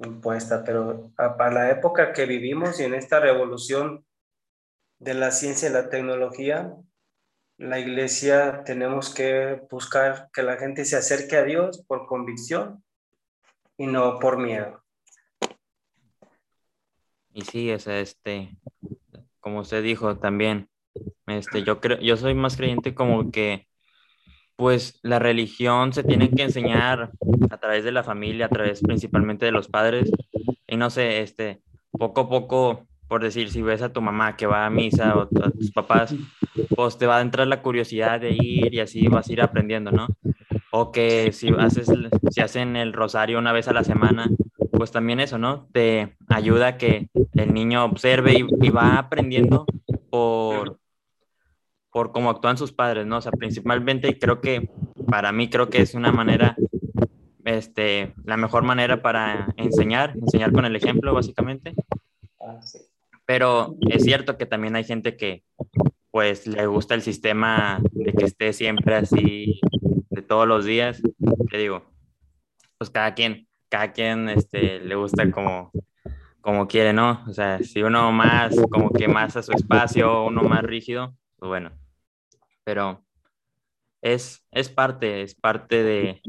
[0.00, 4.04] impuesta, pero para la época que vivimos y en esta revolución
[4.98, 6.76] de la ciencia y la tecnología,
[7.56, 12.84] la iglesia tenemos que buscar que la gente se acerque a Dios por convicción
[13.78, 14.81] y no por miedo.
[17.32, 18.56] Y sí, es este,
[19.40, 20.68] como usted dijo también,
[21.26, 23.66] este, yo creo, yo soy más creyente como que,
[24.56, 27.10] pues, la religión se tiene que enseñar
[27.50, 30.10] a través de la familia, a través principalmente de los padres,
[30.66, 34.46] y no sé, este, poco a poco por decir, si ves a tu mamá que
[34.46, 36.14] va a misa o a tus papás,
[36.74, 39.90] pues te va a entrar la curiosidad de ir y así vas a ir aprendiendo,
[39.90, 40.06] ¿no?
[40.70, 41.92] O que si haces,
[42.30, 44.30] si hacen el rosario una vez a la semana,
[44.70, 45.68] pues también eso, ¿no?
[45.72, 47.10] Te ayuda a que
[47.42, 49.66] el niño observe y, va aprendiendo
[50.10, 50.78] por,
[51.90, 53.18] por cómo actúan sus padres, ¿no?
[53.18, 54.70] O sea, principalmente creo que
[55.08, 56.56] para mí creo que es una manera,
[57.44, 61.74] este, la mejor manera para enseñar, enseñar con el ejemplo, básicamente.
[62.40, 62.60] Ah.
[63.26, 65.44] Pero es cierto que también hay gente que
[66.10, 69.60] pues le gusta el sistema de que esté siempre así
[70.10, 71.00] de todos los días.
[71.50, 71.84] Te digo,
[72.76, 75.72] pues cada quien, cada quien este, le gusta como,
[76.42, 77.24] como quiere, ¿no?
[77.28, 81.48] O sea, si uno más, como que más a su espacio, uno más rígido, pues
[81.48, 81.70] bueno.
[82.64, 83.04] Pero
[84.02, 86.22] es, es parte, es parte de,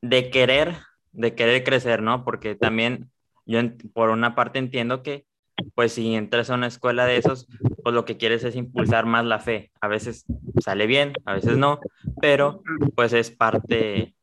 [0.00, 0.76] de querer,
[1.12, 2.24] de querer crecer, ¿no?
[2.24, 3.10] Porque también
[3.44, 3.60] yo
[3.92, 5.26] por una parte entiendo que
[5.74, 7.46] pues si entras a una escuela de esos,
[7.82, 9.70] pues lo que quieres es impulsar más la fe.
[9.80, 10.26] A veces
[10.62, 11.80] sale bien, a veces no,
[12.20, 12.62] pero
[12.94, 14.14] pues es parte,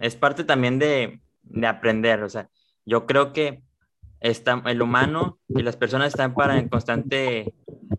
[0.00, 2.22] es parte también de, de aprender.
[2.22, 2.48] O sea,
[2.84, 3.62] yo creo que
[4.20, 7.54] está, el humano y las personas están para en constante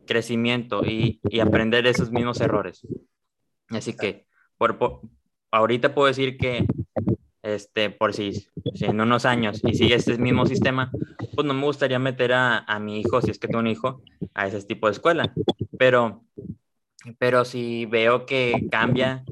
[0.05, 2.86] crecimiento y, y aprender esos mismos errores.
[3.70, 4.26] Así que
[4.57, 5.01] por,
[5.51, 6.65] ahorita puedo decir que
[7.43, 8.34] este, por si,
[8.74, 10.91] si, en unos años y sigue este mismo sistema,
[11.34, 14.01] pues no me gustaría meter a, a, mi hijo, si es que tengo un hijo,
[14.34, 15.34] a ese tipo de escuela.
[15.78, 16.24] Pero,
[17.18, 19.24] pero si veo que cambia,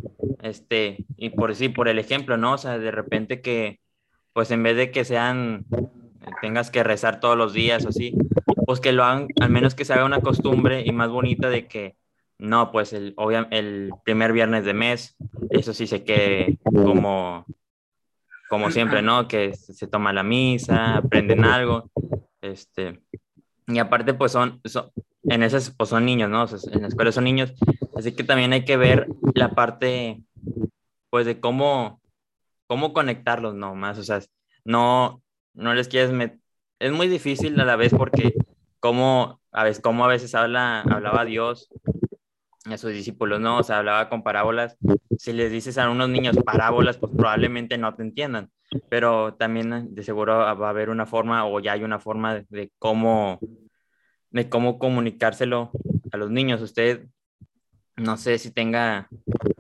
[0.41, 2.53] este, y por sí, por el ejemplo, ¿no?
[2.53, 3.81] O sea, de repente que,
[4.31, 5.65] pues en vez de que sean,
[6.41, 8.15] tengas que rezar todos los días o así,
[8.65, 11.67] pues que lo hagan, al menos que se haga una costumbre y más bonita de
[11.67, 11.95] que,
[12.37, 13.15] no, pues el,
[13.51, 15.15] el primer viernes de mes,
[15.49, 17.45] eso sí se quede como,
[18.49, 19.27] como siempre, ¿no?
[19.27, 21.89] Que se toma la misa, aprenden algo,
[22.41, 23.01] este,
[23.67, 24.91] y aparte pues son, son
[25.23, 26.45] en esas pues son niños, ¿no?
[26.71, 27.53] en la escuela son niños,
[27.95, 30.21] así que también hay que ver la parte,
[31.09, 31.99] pues de cómo,
[32.67, 33.73] cómo conectarlos, ¿no?
[33.75, 34.19] Más, o sea,
[34.63, 35.23] no,
[35.55, 36.39] no les quieres meter,
[36.79, 38.33] es muy difícil a la vez porque
[38.79, 41.69] como a veces, como a veces habla, hablaba Dios
[42.65, 43.59] a sus discípulos, ¿no?
[43.59, 44.77] O sea, hablaba con parábolas.
[45.17, 48.51] Si les dices a unos niños parábolas, pues probablemente no te entiendan,
[48.89, 52.71] pero también de seguro va a haber una forma o ya hay una forma de,
[52.79, 53.39] cómo,
[54.31, 55.71] de cómo comunicárselo
[56.11, 56.61] a los niños.
[56.61, 57.07] Usted,
[57.95, 59.07] no sé si tenga,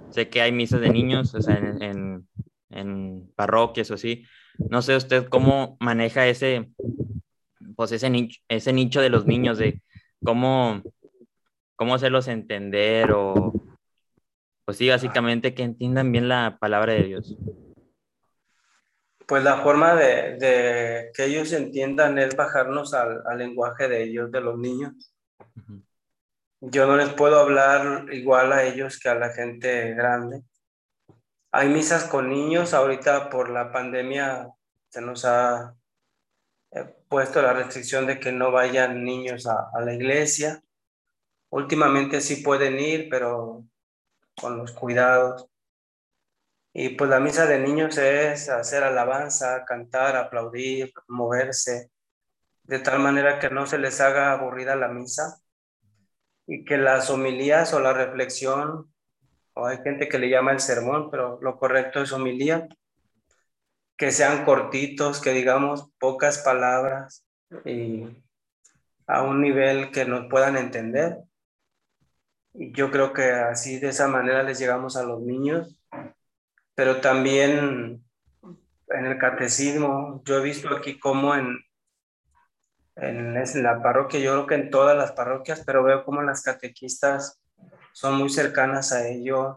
[0.09, 2.27] sé que hay misas de niños, o sea, en, en,
[2.69, 4.25] en parroquias o así.
[4.57, 6.69] No sé usted cómo maneja ese,
[7.75, 9.81] pues ese nicho, ese nicho de los niños, de
[10.23, 10.81] cómo,
[11.75, 13.53] cómo hacerlos entender o,
[14.65, 17.37] pues sí, básicamente que entiendan bien la palabra de Dios.
[19.27, 24.57] Pues la forma de, que ellos entiendan es bajarnos al, lenguaje de ellos, de los
[24.57, 24.93] niños.
[26.61, 30.41] Yo no les puedo hablar igual a ellos que a la gente grande.
[31.57, 34.49] Hay misas con niños, ahorita por la pandemia
[34.89, 35.73] se nos ha
[37.07, 40.61] puesto la restricción de que no vayan niños a, la iglesia.
[41.49, 43.63] Últimamente sí pueden ir, pero
[44.35, 45.47] con los cuidados.
[46.73, 51.89] Y pues la misa de niños es hacer alabanza, cantar, aplaudir, moverse,
[52.63, 55.39] de tal manera que no se les haga aburrida la misa
[56.47, 58.93] y que las homilías o la reflexión,
[59.55, 62.67] o hay gente que le llama el sermón, pero lo correcto es homilía,
[63.97, 67.25] que sean cortitos, que digamos pocas palabras
[67.63, 68.05] y
[69.07, 71.19] a un nivel que nos puedan entender.
[72.53, 75.77] Y yo creo que así de esa manera les llegamos a los niños,
[76.75, 78.03] pero también
[78.89, 81.57] en el catecismo, yo he visto aquí como en,
[82.97, 87.41] en, la parroquia, yo creo que en todas las parroquias, pero veo como las catequistas
[87.95, 89.55] son muy cercanas a ellos,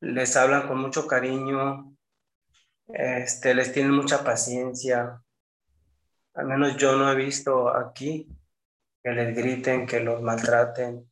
[0.00, 1.96] les hablan con mucho cariño,
[2.88, 5.22] este, les tienen mucha paciencia.
[6.34, 8.28] Al menos yo no he visto aquí
[9.02, 11.10] que les griten, que los maltraten.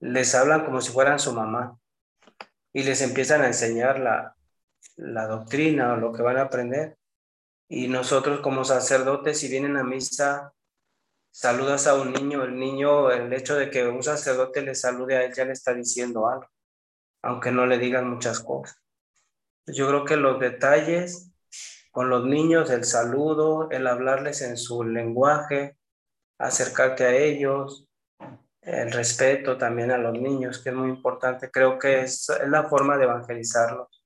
[0.00, 1.78] Les hablan como si fueran su mamá
[2.74, 4.36] y les empiezan a enseñar la,
[4.96, 6.98] la doctrina o lo que van a aprender.
[7.66, 10.52] Y nosotros como sacerdotes, si vienen a misa,
[11.36, 15.22] saludas a un niño, el niño, el hecho de que un sacerdote le salude a
[15.22, 16.48] él ya le está diciendo algo,
[17.20, 18.80] aunque no le digan muchas cosas.
[19.66, 21.30] Yo creo que los detalles
[21.90, 25.76] con los niños, el saludo, el hablarles en su lenguaje,
[26.38, 27.86] acercarte a ellos,
[28.62, 31.50] el respeto también a los niños, que es muy importante.
[31.50, 34.02] Creo que es, la forma de evangelizarlos.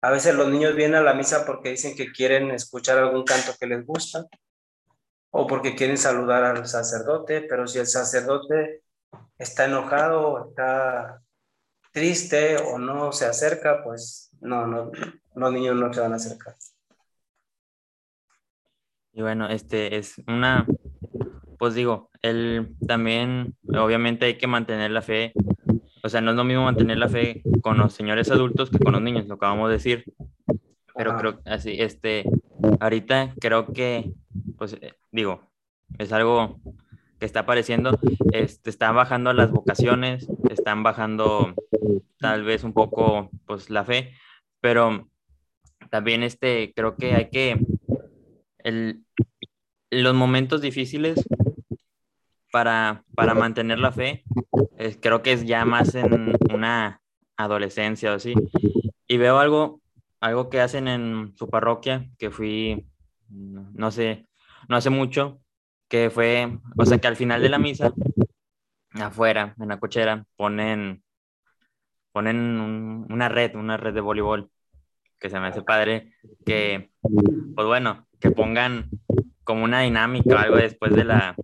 [0.00, 3.52] A veces los niños vienen a la misa porque dicen que quieren escuchar algún canto
[3.58, 4.26] que les gusta
[5.38, 8.82] o porque quieren saludar al sacerdote, pero si el sacerdote
[9.36, 11.20] está enojado, está
[11.92, 14.90] triste o no se acerca, pues no, no,
[15.34, 16.54] los niños no se van a acercar.
[19.12, 20.66] Y bueno, este es una,
[21.58, 25.34] pues digo, él también, obviamente hay que mantener la fe,
[26.02, 28.94] o sea, no es lo mismo mantener la fe con los señores adultos que con
[28.94, 30.04] los niños, lo acabamos de decir,
[30.94, 32.24] pero creo creo así, este,
[32.80, 34.14] ahorita creo que,
[34.56, 35.50] pues eh, digo,
[35.98, 36.60] es algo
[37.18, 37.98] que está apareciendo,
[38.32, 41.54] este, están bajando las vocaciones, están bajando
[42.18, 44.12] tal vez un poco, pues la fe,
[44.60, 45.08] pero
[45.90, 47.58] también este, creo que hay que,
[48.58, 49.04] el,
[49.90, 51.24] los momentos difíciles
[52.50, 54.24] para, para mantener la fe,
[55.00, 57.00] creo que es ya más en una
[57.36, 58.34] adolescencia o así.
[59.06, 59.80] Y veo algo,
[60.20, 62.86] algo que hacen en su parroquia, que fui,
[63.28, 64.26] no sé,
[64.68, 65.40] no hace mucho,
[65.88, 67.92] que fue, o sea, que al final de la misa,
[68.94, 71.02] afuera, en la cochera, ponen,
[72.12, 74.50] ponen una red, una red de voleibol
[75.18, 76.12] que se me hace padre,
[76.44, 76.90] que,
[77.54, 78.90] pues bueno, que pongan
[79.44, 81.36] como una dinámica o algo después de la,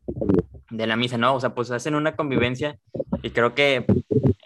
[0.71, 1.35] de la misa, ¿no?
[1.35, 2.79] O sea, pues hacen una convivencia
[3.23, 3.87] y creo que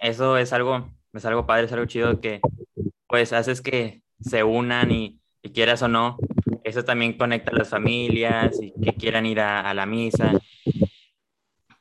[0.00, 2.40] eso es algo, es algo padre, es algo chido que
[3.08, 5.20] pues haces que se unan y,
[5.54, 6.18] quieras o no,
[6.66, 10.32] eso también conecta a las familias y que quieran ir a, la misa.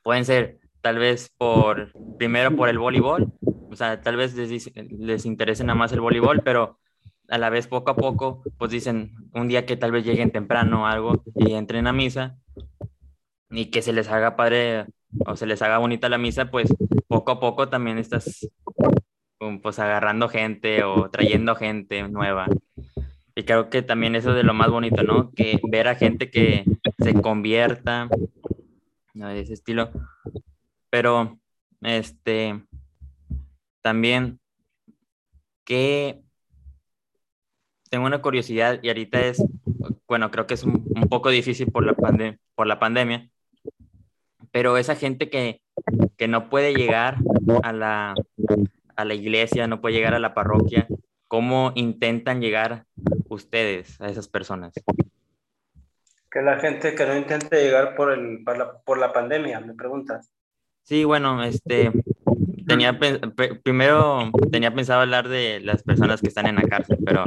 [0.04, 5.26] Pueden ser tal vez por, primero por el voleibol, o sea, tal vez les, les
[5.26, 6.78] interese nada más el voleibol, pero
[7.30, 10.84] a la vez poco a poco, pues dicen un día que tal vez lleguen temprano
[10.84, 12.38] o algo y entren a misa
[13.50, 14.86] y que se les haga padre
[15.26, 16.72] o se les haga bonita la misa, pues
[17.08, 18.48] poco a poco también estás
[19.64, 22.46] pues agarrando gente o trayendo gente nueva.
[23.36, 25.32] Y creo que también eso es de lo más bonito, ¿no?
[25.32, 26.64] Que ver a gente que
[27.00, 28.08] se convierta,
[29.14, 29.92] de ese estilo.
[30.90, 31.38] Pero,
[31.82, 32.64] este,
[33.82, 34.40] también,
[35.66, 36.22] que
[37.90, 39.44] tengo una curiosidad y ahorita es,
[40.08, 41.94] bueno, creo que es un, poco difícil por la,
[42.56, 43.30] por la pandemia,
[44.52, 45.62] pero esa gente que,
[46.18, 47.18] que no puede llegar
[47.64, 48.16] a la,
[48.96, 50.88] a la iglesia, no puede llegar a la parroquia,
[51.28, 52.86] ¿cómo intentan llegar
[53.30, 54.74] ustedes a esas personas?
[56.32, 59.74] Que la gente que no intente llegar por, el, por, la, por la pandemia, me
[59.74, 60.32] preguntas.
[60.84, 61.92] Sí, bueno, este,
[62.68, 63.00] tenía,
[63.64, 67.24] primero tenía pensado hablar de las personas que están en la cárcel, pero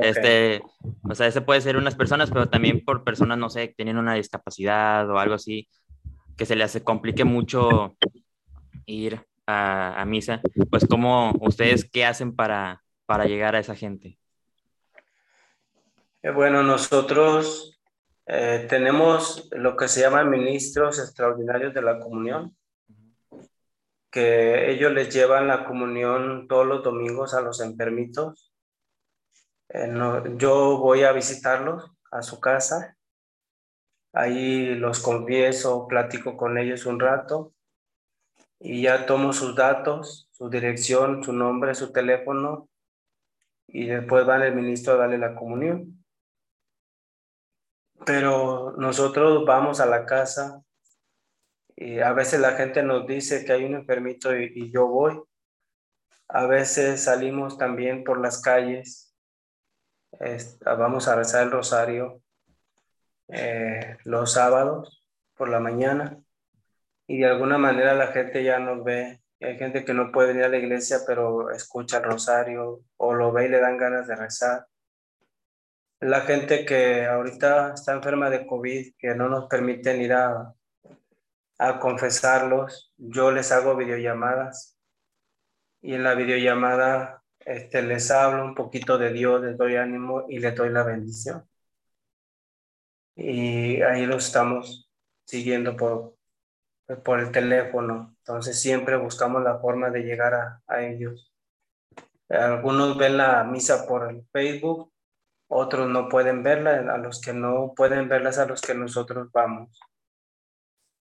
[0.00, 0.62] este,
[1.02, 3.98] o sea, ese puede ser unas personas, pero también por personas, no sé, que tienen
[3.98, 5.68] una discapacidad o algo así,
[6.36, 7.96] que se les complique mucho
[8.86, 14.18] ir a, misa, pues cómo ustedes qué hacen para, para llegar a esa gente.
[16.24, 17.80] Eh, bueno, nosotros
[18.26, 22.56] eh, tenemos lo que se llama ministros extraordinarios de la comunión,
[24.08, 28.52] que ellos les llevan la comunión todos los domingos a los enfermitos.
[29.70, 29.92] Eh,
[30.36, 32.96] yo voy a visitarlos a su casa,
[34.12, 37.52] ahí los confieso, platico con ellos un rato
[38.60, 42.68] y ya tomo sus datos, su dirección, su nombre, su teléfono
[43.66, 46.01] y después va el ministro a darle la comunión.
[48.04, 50.62] Pero nosotros vamos a la casa
[51.76, 55.20] y a veces la gente nos dice que hay un enfermito y, yo voy.
[56.28, 59.14] A veces salimos también por las calles,
[60.64, 62.22] vamos a rezar el rosario
[63.28, 66.18] eh, los sábados por la mañana
[67.06, 69.20] y de alguna manera la gente ya nos ve.
[69.40, 73.32] Hay gente que no puede venir a la iglesia, pero escucha el rosario o lo
[73.32, 74.66] ve y le dan ganas de rezar.
[76.02, 80.52] La gente que ahorita está enferma de COVID, que no nos permiten ir a,
[81.58, 84.76] a confesarlos, yo les hago videollamadas
[85.80, 90.40] y en la videollamada este, les hablo un poquito de Dios, les doy ánimo y
[90.40, 91.48] les doy la bendición.
[93.14, 94.90] Y ahí lo estamos
[95.24, 96.16] siguiendo por,
[97.04, 98.16] por el teléfono.
[98.18, 101.32] Entonces siempre buscamos la forma de llegar a, a ellos.
[102.28, 104.91] Algunos ven la misa por el Facebook,
[105.52, 109.80] otros no pueden verla, a los que no pueden verlas a los que nosotros vamos.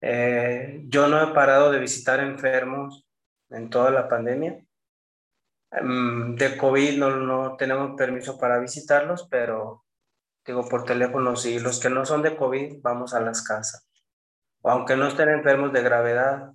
[0.01, 3.07] Eh, yo no he parado de visitar enfermos
[3.49, 4.63] en toda la pandemia.
[5.81, 9.85] Mm, de COVID no, no tenemos permiso para visitarlos, pero
[10.45, 11.59] digo por teléfono sí.
[11.59, 13.87] Los que no son de COVID, vamos a las casas
[14.63, 16.53] aunque no estén enfermos de gravedad,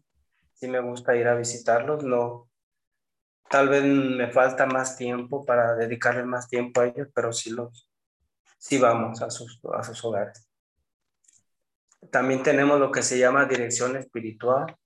[0.55, 2.46] sí me gusta ir a visitarlos, no.
[3.49, 7.91] Tal vez me falta más tiempo para dedicarles más tiempo a ellos, pero sí los,
[8.59, 10.49] sí vamos a sus, a sus hogares.
[12.11, 14.77] También tenemos lo que se llama dirección espiritual.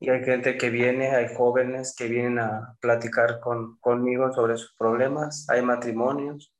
[0.00, 4.74] Y hay gente que viene, hay jóvenes que vienen a platicar con, conmigo sobre sus
[4.74, 6.52] problemas, hay matrimonios,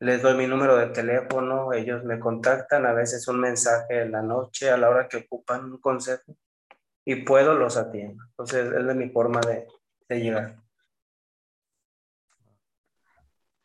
[0.00, 4.22] les doy mi número de teléfono, ellos me contactan, a veces un mensaje en la
[4.22, 6.36] noche a la hora que ocupan un consejo
[7.04, 8.22] y puedo, los atiendo.
[8.30, 9.66] Entonces, es de mi forma de,
[10.08, 10.56] de llegar.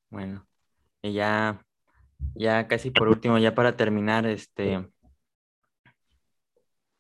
[0.10, 0.48] Bueno,
[1.02, 1.64] y ya,
[2.36, 4.90] ya casi por último, ya para terminar, este,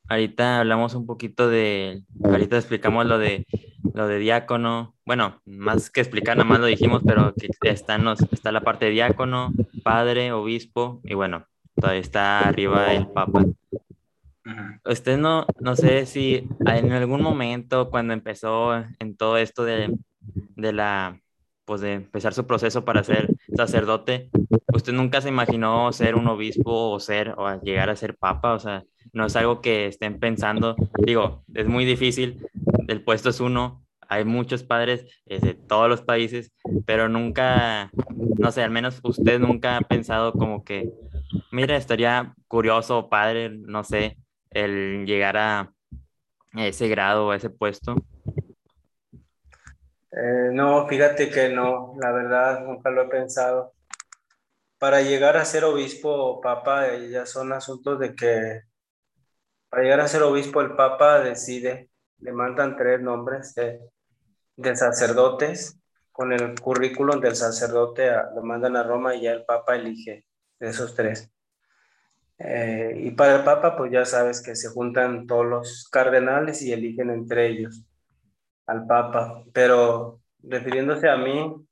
[0.07, 3.45] ahorita hablamos un poquito de, ahorita explicamos lo de
[3.93, 7.97] lo de diácono, bueno, más que explicar, nada más lo dijimos, pero que está,
[8.31, 9.51] está la parte de diácono,
[9.83, 13.45] padre, obispo, y bueno, todavía está arriba el papa.
[14.85, 19.95] Usted no, no sé si en algún momento cuando empezó en todo esto de,
[20.55, 21.21] de la,
[21.65, 24.29] pues de empezar su proceso para ser sacerdote,
[24.73, 28.59] usted nunca se imaginó ser un obispo o ser, o llegar a ser papa, o
[28.59, 28.83] sea,
[29.13, 30.75] no es algo que estén pensando,
[31.05, 32.47] digo, es muy difícil,
[32.87, 36.51] el puesto es uno, hay muchos padres de todos los países,
[36.87, 37.91] pero nunca,
[38.39, 40.91] no sé, al menos usted nunca ha pensado como que,
[41.51, 44.17] mira, estaría curioso, padre, no sé,
[44.51, 45.73] el llegar a
[46.55, 47.95] ese grado a ese puesto?
[50.11, 53.73] Eh, no, fíjate que no, la verdad nunca lo he pensado.
[54.77, 58.61] Para llegar a ser obispo o papa eh, ya son asuntos de que
[59.69, 61.89] para llegar a ser obispo el papa decide,
[62.19, 65.79] le mandan tres nombres de, sacerdotes
[66.11, 70.25] con el currículum del sacerdote, lo mandan a Roma y ya el papa elige
[70.59, 71.31] de esos tres.
[72.39, 76.71] Eh, y para el Papa, pues ya sabes que se juntan todos los cardenales y
[76.71, 77.83] eligen entre ellos
[78.65, 79.43] al Papa.
[79.53, 81.67] Pero refiriéndose a mí,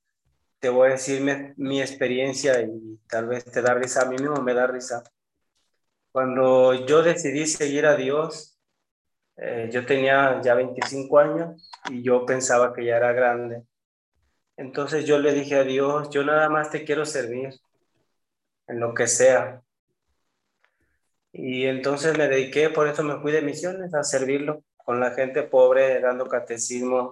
[0.60, 1.22] te voy a decir
[1.58, 5.04] mi, experiencia y tal vez te da risa, a mí mismo me da risa.
[6.12, 8.60] Cuando yo decidí seguir a Dios,
[9.38, 13.64] eh, yo tenía ya 25 años y yo pensaba que ya era grande.
[14.58, 17.54] Entonces yo le dije a Dios, yo nada más te quiero servir
[18.68, 19.62] en lo que sea.
[21.32, 25.44] Y entonces me dediqué, por eso me fui de misiones a servirlo con la gente
[25.44, 27.12] pobre, dando catecismo,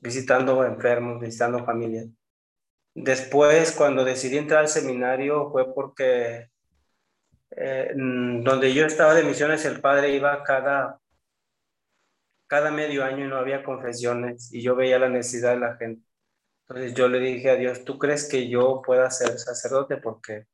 [0.00, 2.08] visitando enfermos, visitando familias.
[2.94, 6.50] Después, cuando decidí entrar al seminario, fue porque
[7.52, 11.00] eh, donde yo estaba de misiones, el padre iba cada,
[12.46, 16.02] cada medio año y no había confesiones y yo veía la necesidad de la gente.
[16.68, 19.96] Entonces yo le dije a Dios, ¿tú crees que yo pueda ser sacerdote?
[19.96, 20.46] Porque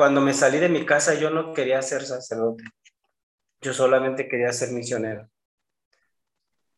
[0.00, 2.64] cuando me salí de mi casa yo no quería ser sacerdote,
[3.60, 5.28] yo solamente quería ser misionero.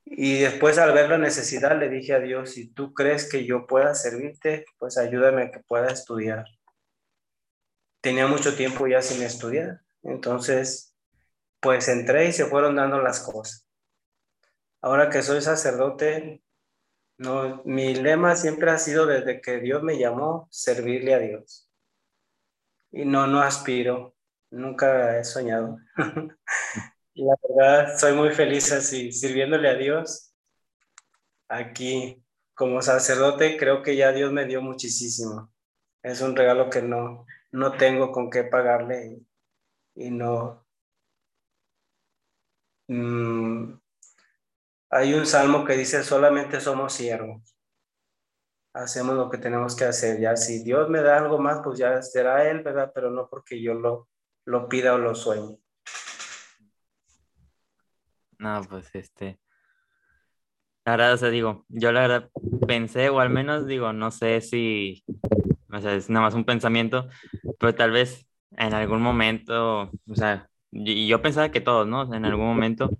[0.04, 3.68] Y después al ver la necesidad le dije a Dios, si tú crees que yo
[3.68, 6.46] pueda servirte, pues ayúdame a que pueda estudiar.
[8.00, 10.96] Tenía mucho tiempo ya sin estudiar, entonces
[11.60, 13.68] pues entré y se fueron dando las cosas.
[14.80, 16.42] Ahora que soy sacerdote,
[17.18, 21.68] no, mi lema siempre ha sido desde que Dios me llamó, servirle a Dios.
[22.92, 24.14] Y no, no aspiro,
[24.50, 25.78] nunca he soñado.
[27.14, 30.34] La verdad, soy muy feliz así, sirviéndole a Dios.
[31.48, 32.22] Aquí,
[32.54, 35.52] como sacerdote, creo que ya Dios me dio muchísimo.
[36.02, 39.20] Es un regalo que no, no tengo con qué pagarle
[39.94, 40.66] y, no.
[42.88, 43.78] Mm,
[44.90, 47.51] hay un salmo que dice, solamente somos siervos
[48.74, 50.20] hacemos lo que tenemos que hacer.
[50.20, 52.92] Ya si Dios me da algo más, pues ya será Él, ¿verdad?
[52.94, 54.08] Pero no porque yo lo,
[54.44, 55.58] lo pida o lo sueñe.
[58.38, 59.38] No, pues este.
[60.84, 62.30] La verdad, o sea, digo, yo la verdad
[62.66, 65.04] pensé, o al menos digo, no sé si,
[65.72, 67.08] o sea, es nada más un pensamiento,
[67.60, 72.12] pero tal vez en algún momento, o sea, y yo pensaba que todos, ¿no?
[72.12, 72.90] en algún momento,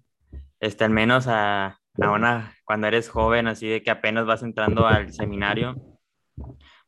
[0.61, 5.77] este, al menos a, cuando eres joven, así de que apenas vas entrando al seminario,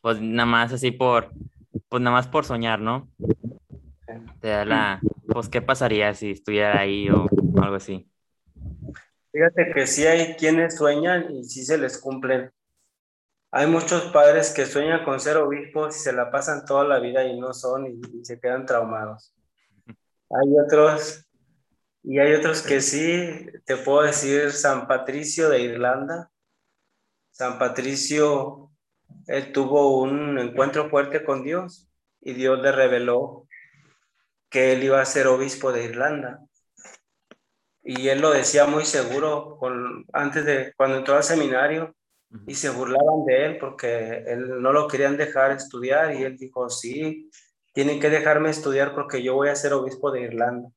[0.00, 1.32] pues nada más así por,
[1.88, 3.08] pues nada más por soñar, ¿no?
[4.40, 7.26] Te da la, pues qué pasaría si estuviera ahí o,
[7.60, 8.08] algo así.
[9.32, 12.50] Fíjate que sí hay quienes sueñan y sí se les cumplen.
[13.50, 17.24] Hay muchos padres que sueñan con ser obispos y se la pasan toda la vida
[17.24, 19.34] y no son y se quedan traumados.
[19.86, 21.24] Hay otros
[22.06, 26.30] y hay otros que sí, te puedo decir San Patricio de Irlanda.
[27.30, 28.70] San Patricio,
[29.26, 31.88] él tuvo un encuentro fuerte con Dios
[32.20, 33.48] y Dios le reveló
[34.50, 36.40] que él iba a ser obispo de Irlanda.
[37.82, 41.96] Y él lo decía muy seguro con, antes de cuando entró al seminario
[42.46, 46.68] y se burlaban de él porque él no lo querían dejar estudiar y él dijo,
[46.68, 47.30] sí,
[47.72, 50.68] tienen que dejarme estudiar porque yo voy a ser obispo de Irlanda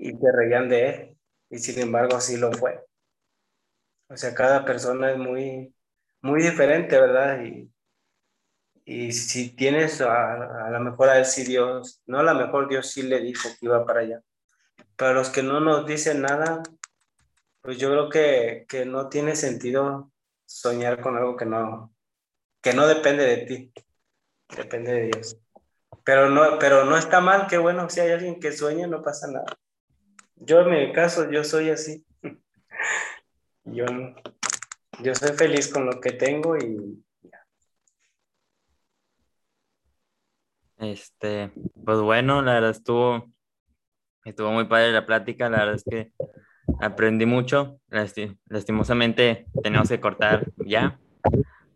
[0.00, 1.18] y se reían de él.
[1.50, 2.84] Y sin embargo así lo fue.
[4.08, 5.74] O sea, cada persona es muy,
[6.22, 7.42] muy diferente, ¿verdad?
[7.44, 7.70] Y,
[8.84, 12.68] y si tienes a, a lo mejor a él sí Dios, no a lo mejor
[12.68, 14.22] Dios sí le dijo que iba para allá.
[14.96, 16.62] Para los que no nos dicen nada,
[17.60, 20.10] pues yo creo que, que no tiene sentido
[20.46, 21.94] soñar con algo que no,
[22.62, 23.72] que no depende de ti,
[24.56, 25.36] depende de Dios.
[26.04, 29.28] Pero no, pero no está mal, que bueno, si hay alguien que sueña, no pasa
[29.28, 29.56] nada.
[30.40, 32.04] Yo en mi caso, yo soy así.
[33.64, 33.84] Yo,
[35.00, 37.04] yo soy feliz con lo que tengo y
[40.78, 41.52] Este,
[41.84, 43.30] pues bueno, la verdad estuvo,
[44.24, 46.10] estuvo muy padre la plática, la verdad es que
[46.80, 47.78] aprendí mucho,
[48.48, 50.98] lastimosamente tenemos que cortar ya,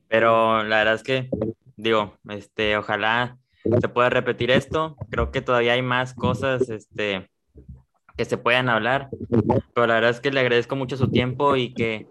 [0.09, 1.29] pero la verdad es que,
[1.77, 3.37] digo, este, ojalá
[3.79, 7.29] se pueda repetir esto, creo que todavía hay más cosas, este,
[8.17, 9.09] que se puedan hablar,
[9.75, 12.07] pero la verdad es que le agradezco mucho su tiempo y que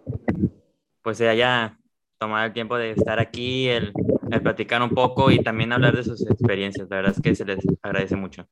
[1.02, 1.78] pues se haya
[2.18, 3.94] tomado el tiempo de estar aquí, el,
[4.42, 6.90] platicar un poco y también hablar de sus experiencias.
[6.90, 8.48] La verdad es que se les agradece mucho.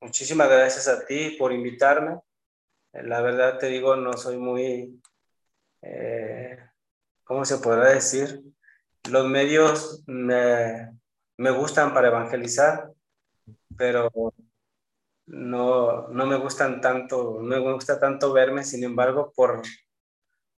[0.00, 2.20] muchísimas gracias a ti por invitarme.
[2.92, 5.00] La verdad te digo, no soy muy,
[5.80, 6.58] eh,
[7.24, 8.42] ¿cómo se podrá decir?
[9.10, 10.92] Los medios me,
[11.38, 12.90] me gustan para evangelizar,
[13.76, 14.10] pero
[15.26, 19.62] no, no me gustan tanto, no me gusta tanto verme, sin embargo, por,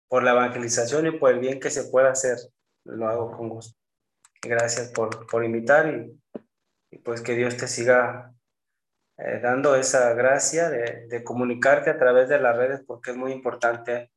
[0.09, 2.39] por la evangelización y por el bien que se pueda hacer,
[2.85, 3.79] lo hago con gusto.
[4.43, 5.89] Gracias por, por invitar
[6.91, 8.35] y, pues que Dios te siga
[9.17, 14.11] eh, dando esa gracia de, comunicarte a través de las redes porque es muy importante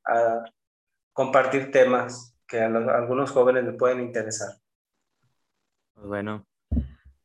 [1.14, 4.50] compartir temas que a algunos jóvenes les pueden interesar.
[5.94, 6.46] Pues bueno,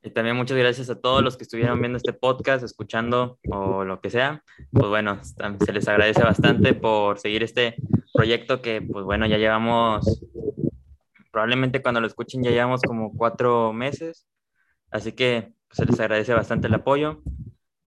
[0.03, 4.01] y también muchas gracias a todos los que estuvieron viendo este podcast, escuchando o lo
[4.01, 4.43] que sea.
[4.73, 7.77] Pues bueno, se les agradece bastante por seguir este
[8.15, 10.23] proyecto que, pues bueno, ya llevamos,
[11.31, 14.27] probablemente cuando lo escuchen ya llevamos como cuatro meses.
[14.91, 17.23] Así que pues, se les agradece bastante el apoyo.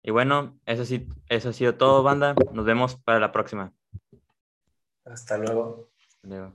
[0.04, 2.36] Y bueno, eso sí, eso ha sido todo, banda.
[2.52, 3.74] Nos vemos para la próxima.
[5.06, 5.90] Hasta luego.
[6.08, 6.54] Hasta luego.